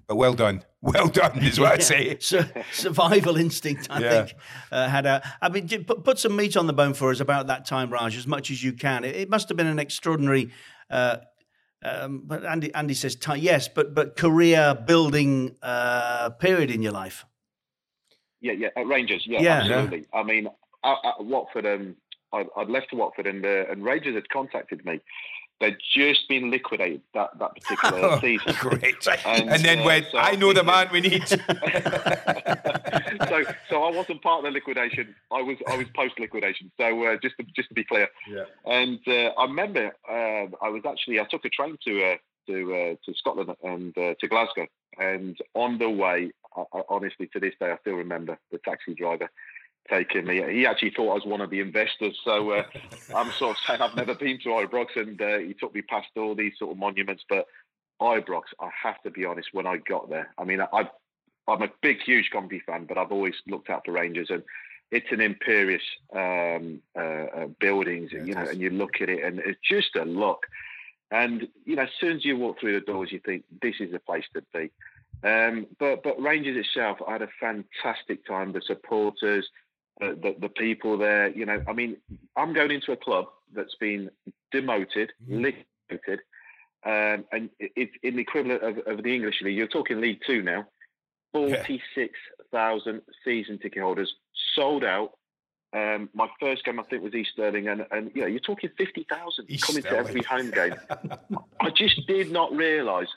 [0.07, 0.63] but well done.
[0.81, 1.73] Well done is what yeah.
[1.73, 2.17] I'd say.
[2.21, 4.11] So, survival instinct, I yeah.
[4.11, 4.39] think,
[4.71, 5.29] uh, had a.
[5.43, 8.17] I mean, put, put some meat on the bone for us about that time, Raj,
[8.17, 9.05] as much as you can.
[9.05, 10.51] It, it must have been an extraordinary.
[10.89, 11.17] Uh,
[11.85, 17.25] um, but Andy, Andy says yes, but but career building uh, period in your life.
[18.41, 19.59] Yeah, yeah, at Rangers, yeah, yeah.
[19.59, 20.07] absolutely.
[20.15, 20.47] I mean,
[20.85, 21.97] at, at Watford, um,
[22.33, 25.01] I, would left to Watford, and uh, and Rangers had contacted me
[25.61, 28.55] They'd just been liquidated that, that particular oh, season.
[28.61, 29.05] Great.
[29.27, 31.27] And, and then uh, when so I know the man we need.
[33.29, 35.17] so, so I wasn't part of the liquidation.
[35.33, 36.71] I was I was post liquidation.
[36.79, 38.07] So uh, just to, just to be clear.
[38.31, 38.45] Yeah.
[38.67, 42.17] And uh, I remember um, I was actually I took a train to uh,
[42.47, 44.69] to uh, to Scotland and uh, to Glasgow.
[44.97, 48.95] And on the way, I, I, honestly to this day I still remember the taxi
[48.95, 49.29] driver
[49.89, 50.43] taking me.
[50.53, 52.19] He actually thought I was one of the investors.
[52.25, 52.65] So uh,
[53.15, 56.09] I'm sort of saying I've never been to Ibrox, and uh, he took me past
[56.17, 57.25] all these sort of monuments.
[57.29, 57.47] But
[58.01, 60.89] Ibrox, I have to be honest, when I got there, I mean, I,
[61.47, 64.43] I'm a big, huge Coventry fan, but I've always looked out for Rangers, and
[64.91, 65.83] it's an imperious
[66.15, 69.97] um, uh, uh buildings, yeah, you know, and you look at it, and it's just
[69.97, 70.47] a look.
[71.11, 73.93] And you know, as soon as you walk through the doors, you think this is
[73.93, 74.71] the place to be.
[75.27, 78.53] Um, but but Rangers itself, I had a fantastic time.
[78.53, 79.49] The supporters,
[80.01, 81.29] the, the, people there.
[81.31, 81.97] You know, I mean,
[82.37, 84.11] I'm going into a club that's been
[84.53, 85.43] demoted, mm.
[85.43, 86.21] liquidated,
[86.85, 89.57] um, and it's in the equivalent of, of, the English league.
[89.57, 90.67] You're talking League Two now.
[91.33, 92.15] Forty-six
[92.51, 93.15] thousand yeah.
[93.25, 94.15] season ticket holders
[94.55, 95.13] sold out.
[95.75, 98.71] Um, my first game, I think, was East Stirling, and, and you know, you're talking
[98.79, 99.83] fifty thousand coming Stirling.
[99.83, 100.75] to every home game.
[101.61, 103.09] I just did not realise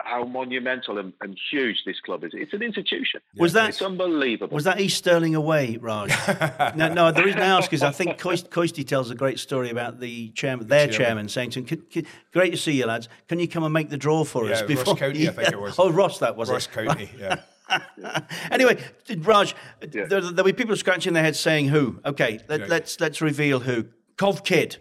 [0.00, 2.32] how monumental and, and, huge this club is.
[2.34, 3.20] It's an institution.
[3.36, 4.54] Was that it's unbelievable?
[4.54, 6.10] Was that East Stirling away, Raj?
[6.76, 7.12] no, no.
[7.12, 10.68] The reason I ask is I think Coisty tells a great story about the chairman,
[10.68, 13.08] their chairman, chairman saying to him, "Great to see you, lads.
[13.28, 15.30] Can you come and make the draw for yeah, us?" Before Ross County, yeah.
[15.30, 15.78] I think it was.
[15.84, 16.52] Oh, Ross, that was it.
[16.52, 16.72] Ross it.
[16.72, 17.40] County, yeah.
[18.50, 18.78] anyway,
[19.18, 19.54] Raj,
[19.92, 20.06] yeah.
[20.06, 22.00] there, will be people scratching their heads saying who.
[22.04, 23.86] Okay, let, us let's, let's reveal who.
[24.16, 24.78] Cov Kid,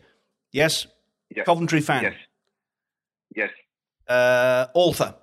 [0.51, 0.87] yes,
[1.33, 1.45] yes.
[1.45, 2.15] Coventry fan, yes,
[3.35, 3.49] yes
[4.13, 5.15] uh, author,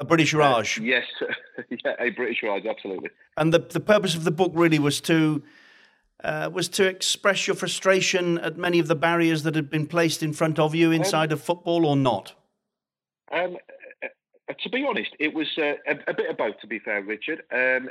[0.00, 0.80] a British uh, Raj.
[0.80, 1.04] Uh, yes,
[1.84, 3.10] yeah, a British Raj, absolutely.
[3.36, 5.42] And the the purpose of the book really was to
[6.22, 10.22] uh, was to express your frustration at many of the barriers that had been placed
[10.22, 12.34] in front of you inside um, of football, or not.
[13.30, 13.56] Um,
[14.02, 16.58] uh, to be honest, it was uh, a, a, bit of both.
[16.60, 17.90] To be fair, Richard, um,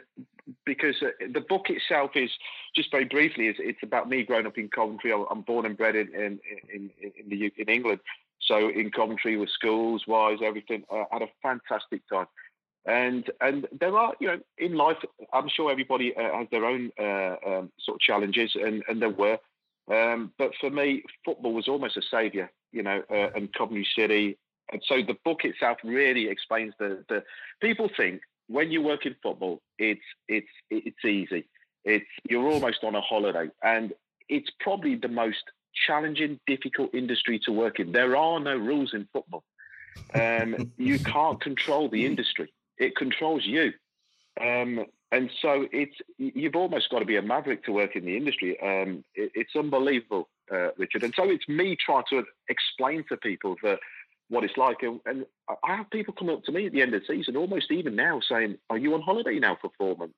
[0.66, 2.32] because the book itself is
[2.76, 5.12] just very briefly, it's, it's, about me growing up in Coventry.
[5.14, 6.40] I'm born and bred in in
[6.74, 8.00] in, in, the, in England,
[8.46, 12.28] so in Coventry with schools wise, everything, I had a fantastic time.
[12.86, 14.98] And and there are, you know, in life,
[15.32, 19.10] I'm sure everybody uh, has their own uh, um, sort of challenges, and, and there
[19.10, 19.38] were.
[19.90, 24.38] Um, but for me, football was almost a saviour, you know, uh, and Coventry City.
[24.72, 27.24] And so the book itself really explains the, the
[27.62, 31.48] people think when you work in football, it's it's it's easy.
[31.86, 33.94] It's you're almost on a holiday, and
[34.30, 35.44] it's probably the most
[35.88, 37.92] challenging, difficult industry to work in.
[37.92, 39.44] There are no rules in football.
[40.14, 43.74] Um, you can't control the industry; it controls you.
[44.40, 48.18] Um, and so it's you've almost got to be a maverick to work in the
[48.18, 48.60] industry.
[48.60, 51.04] Um, it, it's unbelievable, uh, Richard.
[51.04, 53.80] And so it's me trying to explain to people that
[54.34, 54.82] what it's like.
[54.82, 55.26] And, and,
[55.64, 57.96] I have people come up to me at the end of the season, almost even
[57.96, 60.16] now, saying, "Are you on holiday now for four months?"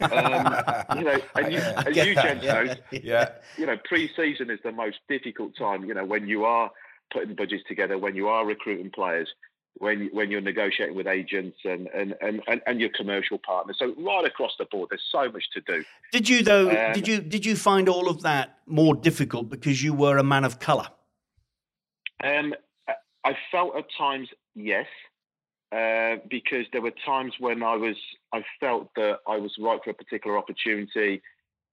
[0.00, 3.28] um, you know, and you, and you gents yeah, yeah.
[3.58, 5.84] you know, pre-season is the most difficult time.
[5.84, 6.70] You know, when you are
[7.12, 9.28] putting budgets together, when you are recruiting players,
[9.78, 13.76] when when you're negotiating with agents and and and, and, and your commercial partners.
[13.78, 15.84] So right across the board, there's so much to do.
[16.12, 16.70] Did you though?
[16.70, 20.24] Um, did you did you find all of that more difficult because you were a
[20.24, 20.86] man of colour?
[22.22, 22.54] Um,
[23.24, 24.86] I felt at times yes,
[25.74, 27.96] uh, because there were times when I was
[28.32, 31.22] I felt that I was right for a particular opportunity.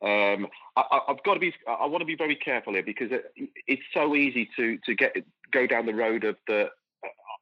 [0.02, 1.54] Um, I, have got to be.
[1.68, 5.16] I want to be very careful here because it, it's so easy to to get
[5.52, 6.70] go down the road of the.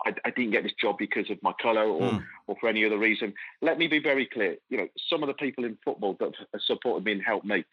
[0.06, 2.24] I, I didn't get this job because of my colour or, mm.
[2.46, 3.34] or for any other reason.
[3.64, 4.56] Let me be very clear.
[4.70, 7.66] You know, some of the people in football that have supported me and helped me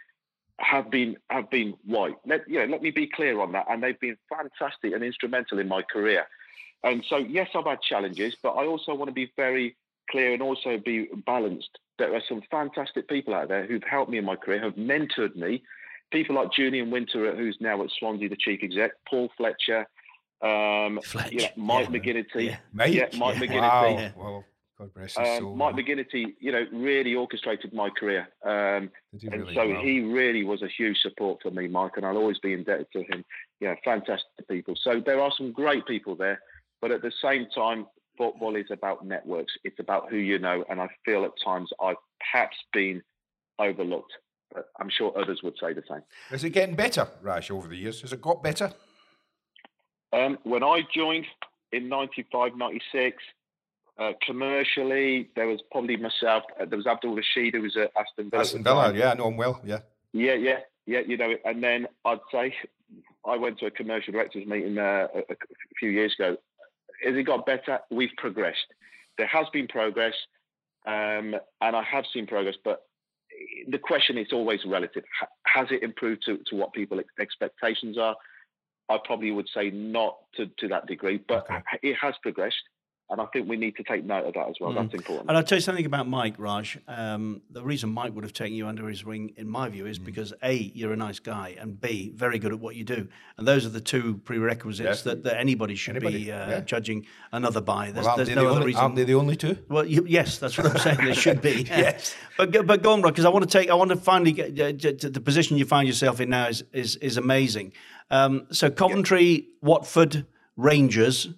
[0.60, 2.14] have been have been white.
[2.26, 5.58] Let you know, let me be clear on that, and they've been fantastic and instrumental
[5.58, 6.26] in my career.
[6.82, 9.74] And so, yes, I've had challenges, but I also want to be very
[10.10, 11.78] clear and also be balanced.
[11.98, 15.34] There are some fantastic people out there who've helped me in my career, have mentored
[15.34, 15.62] me,
[16.12, 19.86] people like Julian Winter, who's now at Swansea, the chief exec, Paul Fletcher,
[20.42, 21.98] um, you know, Mike yeah.
[21.98, 22.56] McGinnity, Yeah.
[22.72, 22.92] Mike?
[22.94, 23.46] yeah, Mike Yeah.
[23.46, 24.16] McGinnity.
[24.16, 24.44] Wow.
[24.78, 25.56] Well, God bless his Um.
[25.56, 25.84] Mike man.
[25.84, 29.54] McGinnity, you know, really orchestrated my career, um, and really?
[29.54, 29.80] so Wow.
[29.82, 33.02] he really was a huge support for me, Mike, and I'll always be indebted to
[33.04, 33.24] him.
[33.60, 34.74] Yeah, fantastic people.
[34.76, 36.40] So there are some great people there,
[36.80, 37.86] but at the same time,
[38.18, 39.52] football is about networks.
[39.64, 43.02] It's about who you know, and I feel at times I've perhaps been
[43.58, 44.12] overlooked.
[44.52, 46.02] But I'm sure others would say the same.
[46.30, 48.02] Is it getting better, Rash, over the years?
[48.02, 48.72] Has it got better?
[50.12, 51.26] Um, when I joined
[51.72, 53.16] in 95, 96,
[53.98, 56.42] uh, commercially, there was probably myself.
[56.60, 58.42] Uh, there was Abdul Rashid, who was at Aston Villa.
[58.42, 59.80] Aston Villa, yeah, I know him well, yeah.
[60.12, 61.00] Yeah, yeah, yeah.
[61.06, 62.54] You know, and then I'd say
[63.26, 65.36] I went to a commercial directors meeting uh, a, a
[65.78, 66.36] few years ago.
[67.04, 67.80] Has it got better?
[67.90, 68.66] We've progressed.
[69.18, 70.14] There has been progress,
[70.86, 72.56] um, and I have seen progress.
[72.64, 72.82] But
[73.68, 75.04] the question is always relative.
[75.20, 78.16] Ha- Has it improved to, to what people ex- expectations are?
[78.88, 81.46] I probably would say not to, to that degree, but
[81.82, 82.56] it has progressed,
[83.10, 84.72] and I think we need to take note of that as well.
[84.72, 84.76] Mm.
[84.76, 85.28] That's important.
[85.28, 86.78] And I'll tell you something about Mike, Raj.
[86.88, 89.90] Um, the reason Mike would have taken you under his wing, in my view, Mm.
[89.90, 93.06] is because A, you're a nice guy, and B, very good at what you do.
[93.36, 95.12] And those are the two prerequisites Yeah.
[95.12, 96.60] that, that anybody should Anybody, be uh, yeah.
[96.60, 97.90] judging another by.
[97.90, 98.80] There's, Well, there's no the other only- reason.
[98.80, 99.58] aren't they the only two?
[99.68, 101.04] Well, you, yes, that's what I'm saying.
[101.04, 101.64] they should be.
[101.68, 102.14] Yes.
[102.38, 103.70] But go- but go on, Raj, because I want to take.
[103.70, 106.48] I want to finally get uh, j- j- the position you find yourself in now
[106.48, 107.72] is is is amazing.
[108.10, 111.28] Um, so Coventry, Watford, Rangers,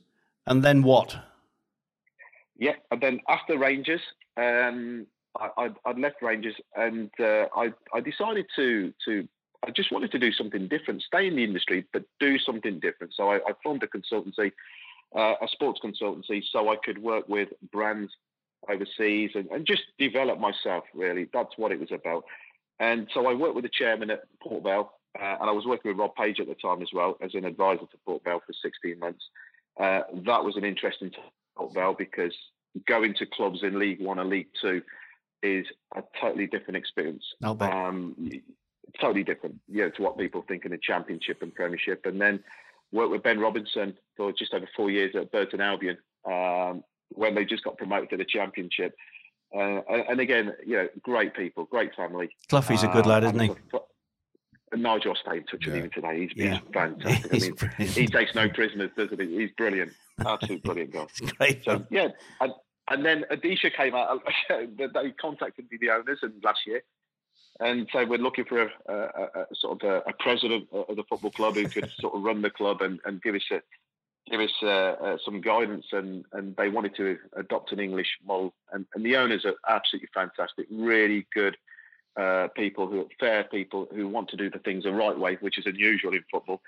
[0.47, 1.17] and then what?
[2.59, 4.01] Yeah, and then after Rangers,
[4.37, 5.07] um,
[5.39, 9.29] I, I'd, I'd left Rangers, and uh, I, I decided to to
[9.67, 13.15] I just wanted to do something different, stay in the industry, but do something different.
[13.15, 14.53] So I, I formed a consultancy,
[15.17, 18.13] uh, a sports consultancy, so I could work with brands
[18.69, 20.85] overseas and, and just develop myself.
[20.95, 22.25] Really, that's what it was about.
[22.79, 25.91] And so I worked with the chairman at Port Vale, uh, and I was working
[25.91, 28.53] with Rob Page at the time as well as an advisor to Port Vale for
[28.63, 29.25] 16 months.
[29.79, 31.11] Uh, that was an interesting
[31.59, 32.35] at because
[32.87, 34.83] going to clubs in League One and League Two
[35.43, 37.25] is a totally different experience.
[37.73, 38.31] Um,
[39.01, 42.07] totally different, you know, to what people think in the Championship and Premiership.
[42.07, 42.43] And then
[42.93, 47.45] worked with Ben Robinson for just over four years at Burton Albion um, when they
[47.45, 48.95] just got promoted to the Championship.
[49.55, 52.29] Uh, and, and again, you know, great people, great family.
[52.49, 53.51] Cloughie's a good lad, isn't he?
[54.73, 56.23] And Nigel, stay in touch with him today.
[56.23, 56.55] He's, Yeah.
[56.65, 57.33] he's fantastic.
[57.33, 57.91] He's I mean, brilliant.
[57.97, 59.39] he takes no prisoners, doesn't he?
[59.39, 59.93] He's brilliant.
[60.25, 61.07] Absolute brilliant guy.
[61.39, 61.65] Great.
[61.65, 62.09] So yeah,
[62.41, 62.53] and,
[62.89, 64.23] and then Odisha came out.
[64.49, 66.83] They contacted me, the owners, and last year,
[67.61, 71.05] and so we're looking for a, a, a, sort of a, a president of the
[71.09, 73.61] football club who could sort of run the club and, and give us a,
[74.31, 75.87] give us uh, uh, some guidance.
[75.93, 80.09] And, and they wanted to adopt an English model, and, and the owners are absolutely
[80.13, 81.57] fantastic, really good.
[82.17, 85.37] Uh, people who are fair people who want to do the things the right way,
[85.41, 86.63] which is unusual in football.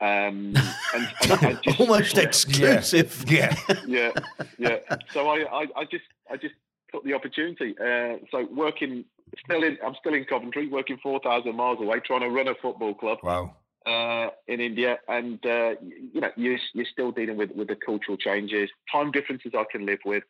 [0.00, 0.54] Um,
[0.94, 3.24] and, and I just, Almost exclusive.
[3.28, 3.54] Yeah.
[3.86, 4.10] yeah,
[4.58, 4.78] yeah.
[5.12, 6.54] So I, I, I just, I just
[6.92, 7.74] took the opportunity.
[7.78, 9.04] Uh, so working,
[9.44, 12.54] still in, I'm still in Coventry, working four thousand miles away, trying to run a
[12.60, 13.56] football club Wow.
[13.86, 15.74] uh, in India, and uh,
[16.12, 19.86] you know, you're, you're still dealing with with the cultural changes, time differences I can
[19.86, 20.24] live with,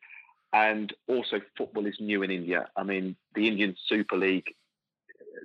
[0.52, 2.68] and also football is new in India.
[2.76, 4.54] I mean, the Indian Super League.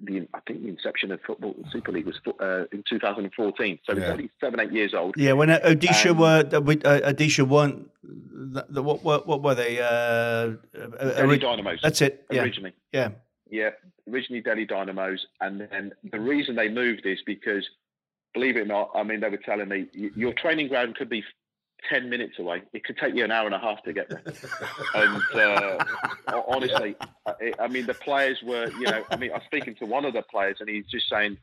[0.04, 4.02] The, I think the inception of football Super League was uh, in 2014, so it's
[4.02, 4.08] Yeah.
[4.12, 5.16] only seven, eight years old.
[5.18, 7.90] Yeah, when uh, Odisha Um, were uh, Odisha weren't.
[8.04, 9.80] The, the, what, what what were they?
[9.80, 9.86] Uh,
[10.80, 11.80] uh, Delhi Dynamos.
[11.82, 12.26] That's it.
[12.30, 12.44] Yeah.
[12.44, 12.74] Originally.
[12.94, 13.10] Yeah.
[13.50, 13.70] Yeah,
[14.12, 17.66] originally Delhi Dynamos, and then the reason they moved is because,
[18.34, 21.24] believe it or not, I mean they were telling me your training ground could be
[21.90, 22.64] ten minutes away.
[22.74, 24.24] It could take you an hour and a half to get there.
[24.94, 25.86] and uh,
[26.28, 29.76] ho- honestly, I, I mean the players were, you know, I mean I was speaking
[29.76, 31.38] to one of the players, and he's just saying.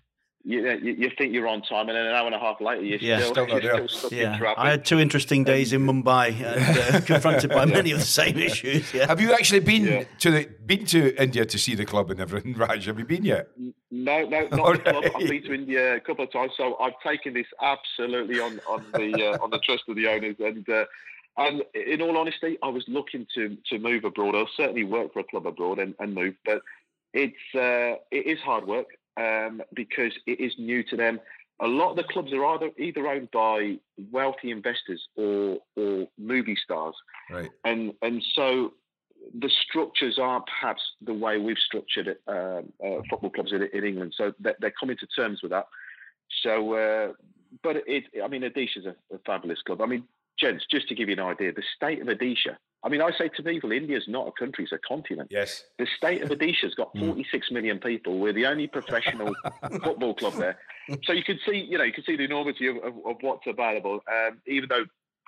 [0.47, 2.83] You, you, you think you're on time, and then an hour and a half later,
[2.83, 4.59] you're Yeah, still, you're still stuck in Yeah, traffic.
[4.59, 8.37] I had two interesting days in Mumbai and uh, confronted by many of the same
[8.37, 8.93] issues.
[8.93, 9.07] Yeah.
[9.07, 12.53] Have you actually been to the been to India to see the club and everything,
[12.59, 12.85] Raj?
[12.85, 13.49] Have you been yet?
[13.91, 15.05] No, no, not All the club.
[15.17, 18.85] I've been to India a couple of times, so I've taken this absolutely on on
[18.93, 20.37] the uh, on the trust of the owners.
[20.41, 20.85] And uh,
[21.39, 24.35] and in all honesty, I was looking to to move abroad.
[24.35, 26.61] I'll certainly work for a club abroad and, and move, but
[27.15, 31.20] it's uh, it is hard work um, because it is new to them.
[31.61, 33.79] A lot of the clubs are either either owned by
[34.11, 36.94] wealthy investors or or movie stars
[37.31, 37.50] Right.
[37.64, 38.74] and and so
[39.40, 43.85] the structures aren't perhaps the way we've structured it, um, uh, football clubs in, in
[43.85, 44.12] England.
[44.17, 45.67] So they're, they're coming to terms with that.
[46.42, 47.12] So, uh,
[47.62, 49.81] but it, I mean, Odisha's a, a fabulous club.
[49.81, 50.04] I mean,
[50.38, 53.29] gents, just to give you an idea, the state of Odisha I mean, I say
[53.37, 55.29] to people, India's not a country; it's a continent.
[55.31, 55.65] Yes.
[55.79, 57.07] The state of Odisha's got Hmm.
[57.07, 58.19] 46 million people.
[58.19, 59.35] We're the only professional
[59.83, 60.59] football club there,
[61.05, 63.47] so you can see, you know, you can see the enormity of, of, of what's
[63.47, 64.01] available.
[64.07, 64.85] Um, even though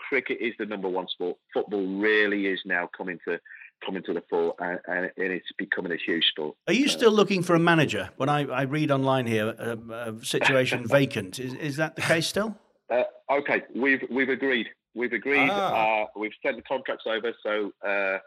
[0.09, 3.41] cricket is the number one sport, football really is now coming to
[3.85, 6.57] coming to the fore, and, and, it's becoming a huge sport.
[6.67, 8.09] Are you still looking for a manager?
[8.17, 9.77] When I, I read online here, a,
[10.11, 11.39] a situation vacant.
[11.39, 12.57] Is, is that the case still?
[12.91, 14.69] Uh, okay, we've we've agreed.
[14.97, 15.51] We've agreed.
[15.51, 16.03] Ah.
[16.03, 17.32] Uh, we've sent the contracts over.
[17.42, 18.18] So uh,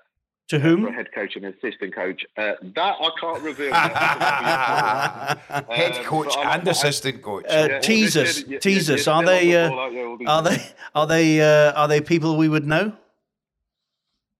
[0.49, 0.85] To whom?
[0.85, 2.23] for head coach and assistant coach.
[2.37, 3.73] Uh, that I can't reveal.
[5.79, 7.45] Head Um, coach but I'm- and assistant coach.
[7.49, 9.07] Uh, Yeah, tease well, us, you- you- tease you're us.
[9.07, 9.47] Are they?
[9.51, 10.57] the Uh, ball, aren't you, all these are they?
[10.95, 11.41] Are they?
[11.41, 12.93] Uh, are they people we would know?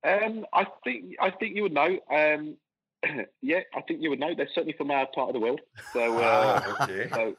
[0.03, 1.99] Um, I think I think you would know.
[2.09, 2.55] Um,
[3.41, 4.33] yeah, I think you would know.
[4.35, 5.61] They're certainly from our part of the world.
[5.93, 7.09] So, uh, Ah, okay.
[7.13, 7.35] so,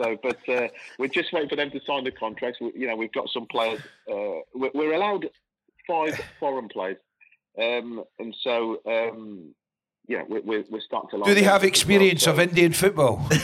[0.00, 2.60] so, but uh, we're just waiting for them to sign the contracts.
[2.60, 3.80] We, you know, we've got some players.
[4.10, 5.28] Uh, we're, we're allowed
[5.86, 6.98] five foreign players,
[7.60, 9.54] um, and so um,
[10.08, 11.24] yeah, we're, we're, we're starting to.
[11.24, 11.68] Do they have up as well.
[11.68, 13.24] experience So- of Indian football?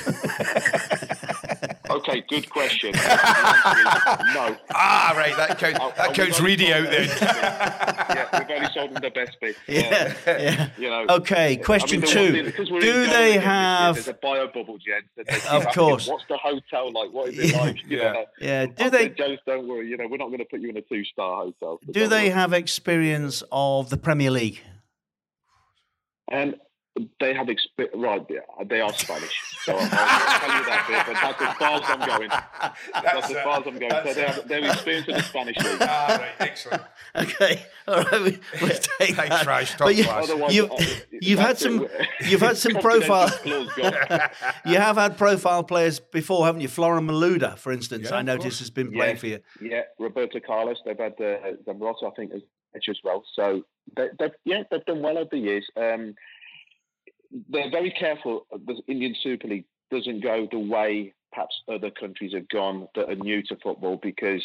[2.08, 2.92] Okay, good question.
[2.92, 4.56] The answer is no.
[4.74, 5.36] ah, right.
[5.36, 5.78] That counts.
[5.80, 7.08] Oh, That counts we've Reedy out only then.
[7.20, 9.56] yeah, we've only sold them the best bit.
[9.68, 10.68] Yeah, yeah.
[10.78, 11.06] You know.
[11.16, 12.22] Okay, question the two.
[12.24, 13.94] one thing- because we're in Do they this have?
[13.94, 15.02] There's a bio bubble, Jen.
[15.16, 16.08] that they keep Of course.
[16.08, 17.12] What's the hotel like?
[17.12, 17.60] What is it Yeah.
[17.60, 17.76] like?
[17.86, 18.12] You Yeah.
[18.12, 18.66] know, Yeah.
[18.66, 19.02] Do they?
[19.04, 19.88] said, Jones, don't worry.
[19.88, 21.78] You know, we're not going to put you in a two-star hotel.
[21.90, 24.60] Do they worry." have experience of the Premier League?
[26.32, 26.54] Um,
[27.20, 28.22] they have exp- right.
[28.68, 29.32] They are Spanish.
[29.64, 32.28] So I'll, I'll tell you that bit, but that's as far as I'm going.
[33.02, 33.90] That's, as far as I'm going.
[34.04, 35.78] So they have, they have experience in the Spanish league.
[35.80, 36.30] ah, right.
[36.40, 36.82] Excellent.
[37.16, 38.12] Okay, all right.
[38.22, 39.46] We, we'll take Thanks, that.
[39.46, 40.24] Raj, top But you, class.
[40.24, 40.76] Otherwise, you've, uh,
[41.22, 41.84] you've had some.
[41.84, 41.90] it.
[42.28, 43.30] You've had some profile.
[44.66, 46.68] You have had profile players before, haven't you?
[46.68, 49.20] Florent Malouda, for instance, Yeah, I of noticed has been playing Yeah.
[49.20, 49.38] for you.
[49.60, 50.78] Yeah, Roberto Carlos.
[50.84, 52.42] They've had uh, Zambrotta, I think, as
[52.88, 53.22] as well.
[53.34, 53.62] So
[53.96, 55.66] they, they've yeah, they've done well over the years.
[55.76, 56.14] Um,
[57.48, 58.46] they're very careful.
[58.50, 63.14] The Indian Super League doesn't go the way perhaps other countries have gone that are
[63.14, 64.42] new to football because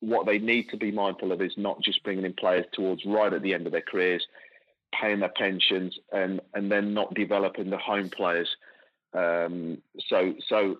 [0.00, 3.32] what they need to be mindful of is not just bringing in players towards right
[3.32, 4.26] at the end of their careers,
[4.92, 8.48] paying their pensions, and and then not developing the home players.
[9.14, 10.78] Um, so so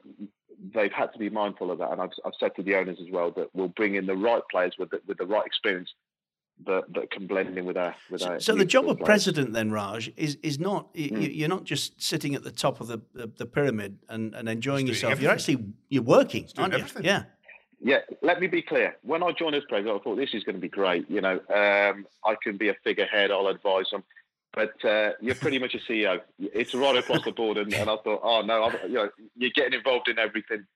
[0.75, 3.11] they've had to be mindful of that, and I've, I've said to the owners as
[3.11, 5.93] well that we'll bring in the right players with the, with the right experience
[6.65, 8.41] that, that can blend in with our with our.
[8.41, 11.21] So the job of president, then, Raj, is is not y- Hmm.
[11.21, 14.87] you're not just sitting at the top of the the, the pyramid and, and enjoying
[14.87, 15.23] He's doing yourself.
[15.23, 16.85] You're actually you're working, aren't you?
[17.03, 17.25] Yeah.
[17.79, 18.97] Yeah, let me be clear.
[19.03, 21.11] When I joined as president, I thought this is going to be great.
[21.11, 23.31] You know, um, I can be a figurehead.
[23.31, 24.03] I'll advise them.
[24.55, 26.21] But uh, you're pretty much a CEO.
[26.39, 29.51] It's right across the board, and, and I thought, oh no, I'm, you know, you're
[29.51, 30.67] getting involved in everything,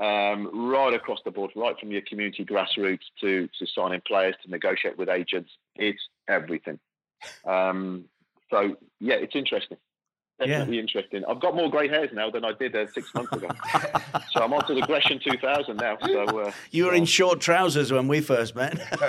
[0.00, 4.50] um, right across the board, right from your community grassroots to to signing players to
[4.50, 5.50] negotiate with agents.
[5.76, 6.78] It's everything.
[7.46, 8.04] Um,
[8.50, 9.78] so yeah, it's interesting.
[10.38, 11.24] Definitely interesting.
[11.26, 13.48] I've got more grey hairs now than I did uh, six months ago.
[14.32, 15.96] so I'm on to the Grecian 2000 now.
[16.04, 18.76] So uh, You were in short trousers when we first met.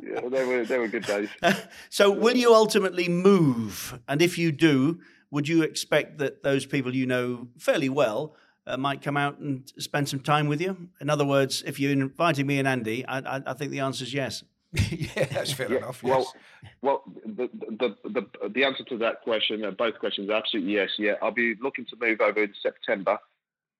[0.00, 1.28] yeah, they were they were good days.
[1.88, 4.00] so, will you ultimately move?
[4.08, 4.98] And if you do,
[5.34, 8.34] would you expect that those people you know fairly well
[8.66, 10.88] uh, might come out and spend some time with you?
[11.00, 14.04] In other words, if you're inviting me and Andy, I, I, I think the answer
[14.04, 14.44] is yes.
[14.90, 16.02] yeah, that's fair Yeah, enough.
[16.02, 16.72] Well, Yes.
[16.82, 17.48] well, the,
[17.80, 18.22] the the
[18.56, 20.90] the answer to that question, uh, both questions, absolutely yes.
[20.98, 23.18] Yeah, I'll be looking to move over in September.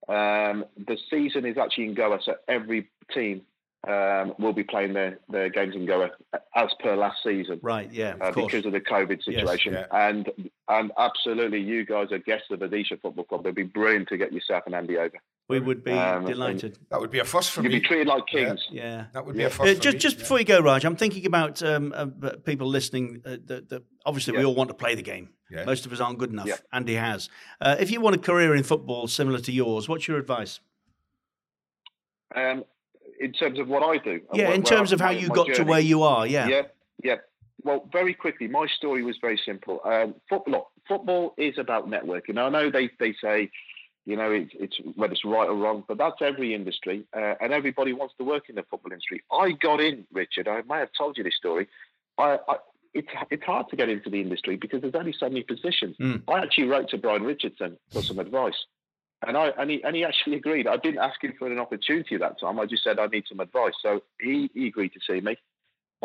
[0.07, 3.43] Um, the season is actually in Goa, so every team
[3.87, 6.11] um, will be playing their, their games in Goa
[6.55, 7.61] as per last season.
[7.63, 8.53] Right, yeah, of uh, course.
[8.53, 9.75] because of the COVID Yes, situation.
[9.75, 9.87] yeah.
[9.93, 10.31] And
[10.69, 13.43] and absolutely, you guys are guests of Odisha Football Club.
[13.43, 15.19] It'd be brilliant to get yourself and Andy over.
[15.49, 16.79] We would be Um, delighted.
[16.91, 17.69] That would be a fuss for me.
[17.71, 18.65] You'd be treated like kings.
[18.71, 19.07] Yeah.
[19.13, 19.49] That would be Yeah.
[19.49, 19.69] a fuss.
[19.69, 19.99] Uh, for just me.
[20.01, 22.07] just before you go, Raj, I'm thinking about um, uh,
[22.47, 23.21] people listening.
[23.27, 25.29] Uh, that, that obviously, we all want to play the game.
[25.51, 25.65] Yeah.
[25.67, 26.47] Most of us aren't good enough.
[26.47, 26.57] Yeah.
[26.73, 27.29] Andy has.
[27.61, 30.61] Uh, if you want a career in football similar to yours, what's your advice?
[32.35, 32.65] Um,
[33.21, 34.21] in terms of what I do.
[34.33, 36.27] Yeah, in terms of how you got to where you are.
[36.27, 36.49] Yeah.
[36.49, 36.63] Yeah,
[37.03, 37.17] yeah.
[37.63, 39.81] Well, very quickly, my story was very simple.
[39.85, 42.35] Um, football, football is about networking.
[42.35, 43.51] Now, I know they, they say,
[44.05, 47.53] you know, it's, it's whether it's right or wrong, but that's every industry, uh, and
[47.53, 49.23] everybody wants to work in the football industry.
[49.33, 50.47] I got in, Richard.
[50.47, 51.69] I may have told you this story.
[52.19, 52.57] I, I
[52.93, 55.97] it's it's hard to get into the industry because there's only so many positions.
[56.01, 56.23] Mm.
[56.29, 58.55] I actually wrote to Bryan Richardson for some advice.
[59.27, 60.67] And I and he, and he actually agreed.
[60.67, 62.61] I didn't ask him for an opportunity at that time.
[62.61, 63.73] I just said I need some advice.
[63.81, 65.37] So he, he agreed to see me.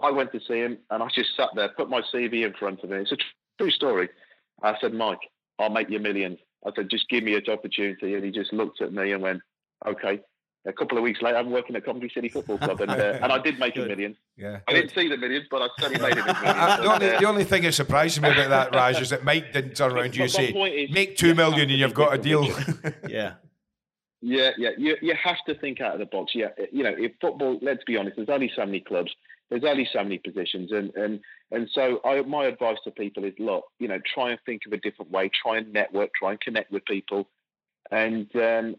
[0.01, 2.83] I went to see him and I just sat there, put my CV in front
[2.83, 3.01] of him.
[3.01, 3.17] It's a
[3.57, 4.09] true story.
[4.63, 5.19] I said, Mike,
[5.57, 6.39] I'll make you millions.
[6.65, 8.15] I said, just give me an opportunity.
[8.15, 9.41] And he just looked at me and went,
[9.85, 10.21] okay.
[10.69, 13.31] A couple of weeks later, I'm working at Coventry City Football Club, and, uh, and
[13.31, 14.15] I did make a million.
[14.37, 16.25] Yeah, I didn't see the millions, but I certainly made it.
[16.49, 19.51] Uh, the, only, the only thing that surprised me about that, Raj, is that Mike
[19.53, 22.47] didn't turn around you and say, is, "Make two million and you've got a deal."
[23.07, 23.33] yeah.
[24.21, 26.33] Yeah, yeah, you you have to think out of the box.
[26.35, 29.11] Yeah, you know, if football, let's be honest, there's only so many clubs,
[29.49, 33.33] there's only so many positions, and and and so I, my advice to people is,
[33.39, 36.41] look, you know, try and think of a different way, try and network, try and
[36.41, 37.29] connect with people,
[37.91, 38.75] and um,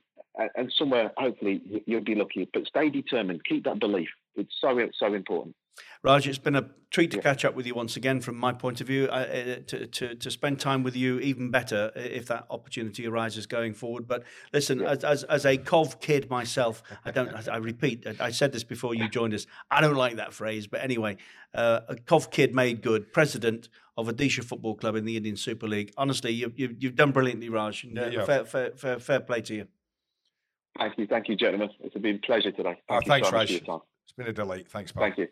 [0.55, 2.49] and somewhere hopefully you'll be lucky.
[2.53, 4.09] But stay determined, keep that belief.
[4.37, 5.55] It's so so important.
[6.03, 7.23] Raj, it's been a treat to yeah.
[7.23, 8.21] catch up with you once again.
[8.21, 11.93] From my point of view, uh, to, to, to spend time with you even better
[11.95, 14.09] if that opportunity arises going forward.
[14.09, 14.91] But listen, yeah.
[14.91, 17.29] as, as, as a Cov kid myself, I don't.
[17.49, 19.47] I, I repeat, I said this before you joined us.
[19.71, 21.19] I don't like that phrase, but anyway,
[21.55, 25.69] uh, a Cov kid made good, president of Odisha Football Club in the Indian Super
[25.69, 25.93] League.
[25.99, 27.85] Honestly, you, you, you've done brilliantly, Raj.
[27.85, 28.25] Yeah, yeah.
[28.25, 29.67] Fair, fair, fair, fair play to you.
[30.79, 31.71] Thank you, thank you, gentlemen.
[31.81, 32.81] It's been a pleasure today.
[32.89, 33.51] Thank oh, thanks, so Raj.
[33.51, 34.69] It's been a delight.
[34.69, 35.03] Thanks, pal.
[35.03, 35.29] Thank you.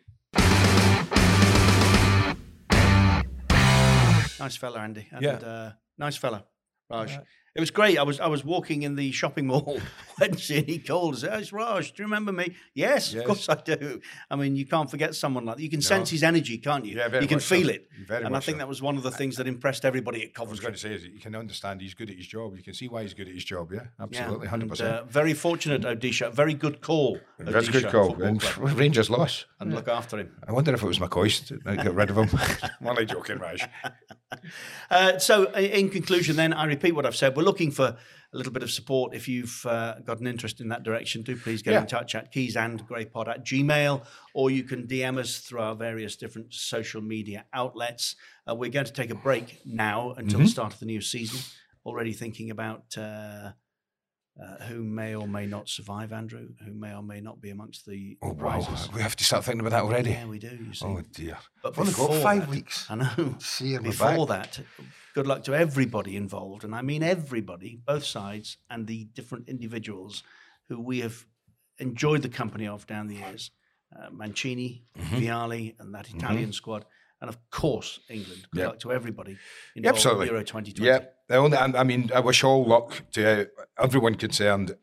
[4.39, 5.07] Nice fella, Andy.
[5.11, 5.31] And, yeah.
[5.33, 6.45] Uh, nice fella,
[6.89, 7.11] Raj.
[7.11, 7.19] Yeah.
[7.59, 7.97] It was great.
[7.99, 9.81] I was I was walking in the shopping mall
[10.17, 11.91] Wednesday, and he called and said, "It's Raj.
[11.91, 13.99] Do you remember me?" Yes, yes, of course I do.
[14.31, 15.61] I mean, you can't forget someone like that.
[15.61, 15.83] You can no.
[15.83, 16.95] sense his energy, can't you?
[16.95, 17.73] Yeah, you can feel so.
[17.73, 17.89] it.
[18.09, 18.59] and I think so.
[18.59, 20.51] that was one of the things that impressed everybody at Coventry.
[20.51, 22.55] I was going to say, is you can understand he's good at his job.
[22.55, 23.73] You can see why he's good at his job.
[23.73, 24.95] Yeah, absolutely, hundred yeah, percent.
[24.95, 26.31] Uh, very fortunate, Odisha.
[26.31, 27.19] Very good call.
[27.39, 28.23] That's a good call.
[28.23, 28.41] And
[28.77, 29.47] Rangers loss.
[29.59, 29.75] And yeah.
[29.75, 30.31] look after him.
[30.47, 32.29] I wonder if it was McCoist to get rid of him.
[32.79, 33.67] I'm only joking, Raj.
[34.91, 37.35] Uh, so, in conclusion, then I repeat what I've said.
[37.35, 37.97] We're looking for
[38.31, 39.15] a little bit of support.
[39.15, 41.81] If you've uh, got an interest in that direction, do please get yeah.
[41.81, 45.75] in touch at keys and graypod at gmail, or you can DM us through our
[45.75, 48.15] various different social media outlets.
[48.47, 50.43] Uh, we're going to take a break now until mm-hmm.
[50.43, 51.39] the start of the new season.
[51.85, 53.53] Already thinking about uh,
[54.41, 57.85] uh, who may or may not survive, Andrew, who may or may not be amongst
[57.85, 58.87] the oh, prizes.
[58.87, 58.95] Wow.
[58.95, 60.11] We have to start thinking about that already.
[60.11, 60.47] Yeah, we do.
[60.47, 60.85] You see.
[60.85, 61.37] Oh dear.
[61.61, 62.85] But We've before got five that, weeks.
[62.89, 63.35] I know.
[63.39, 64.59] See you before that,
[65.13, 70.23] good luck to everybody involved, and I mean everybody, both sides, and the different individuals
[70.69, 71.25] who we have
[71.79, 73.51] enjoyed the company of down the years.
[73.91, 75.15] Uh, Mancini, mm-hmm.
[75.15, 76.51] Vialli, and that Italian mm-hmm.
[76.51, 76.85] squad
[77.21, 78.45] and of course England.
[78.51, 78.67] Good yep.
[78.69, 79.37] luck to everybody
[79.75, 80.27] in Absolutely.
[80.27, 80.87] Euro 2020.
[81.29, 84.75] Yeah, I mean, I wish all luck to everyone concerned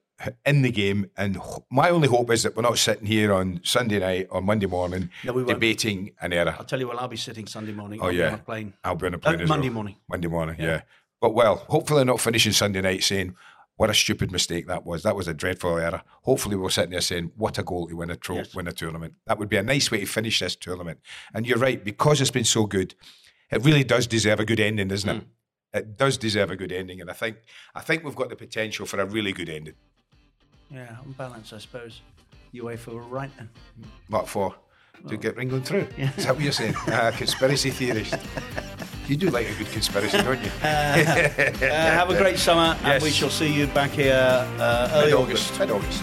[0.44, 1.10] in the game.
[1.16, 1.38] And
[1.70, 5.10] my only hope is that we're not sitting here on Sunday night or Monday morning
[5.24, 6.54] no, debating an error.
[6.58, 8.00] I'll tell you what, I'll be sitting Sunday morning.
[8.00, 8.28] Oh, I'll yeah.
[8.28, 8.72] Be on a plane.
[8.84, 9.74] I'll be on a plane uh, Monday well.
[9.74, 9.96] morning.
[10.08, 10.66] Monday morning, yeah.
[10.66, 10.80] yeah.
[11.20, 13.34] But well, hopefully not finishing Sunday night saying,
[13.76, 15.02] what a stupid mistake that was.
[15.02, 16.02] That was a dreadful error.
[16.22, 18.54] Hopefully, we're sitting there saying, "What a goal to win a tro- yes.
[18.54, 20.98] win a tournament." That would be a nice way to finish this tournament.
[21.34, 22.94] And you're right, because it's been so good,
[23.50, 25.14] it really does deserve a good ending, doesn't?
[25.14, 25.20] Mm.
[25.20, 25.26] It
[25.82, 27.36] does deserve a good ending, and I think
[27.74, 29.74] I think we've got the potential for a really good ending.
[30.70, 32.00] Yeah, on balance, I suppose.
[32.54, 33.48] UEFA were right then.
[34.08, 34.54] What for?
[35.08, 35.18] To oh.
[35.18, 35.86] get England through?
[35.96, 36.10] Yeah.
[36.16, 36.74] Is that what you're saying?
[36.86, 38.16] uh, conspiracy theorist.
[39.06, 40.50] You do like a good conspiracy, don't you?
[40.62, 42.94] uh, uh, have a great summer, yes.
[42.94, 44.14] and we shall see you back here
[44.58, 45.58] uh, early August.
[45.58, 46.02] Mid August.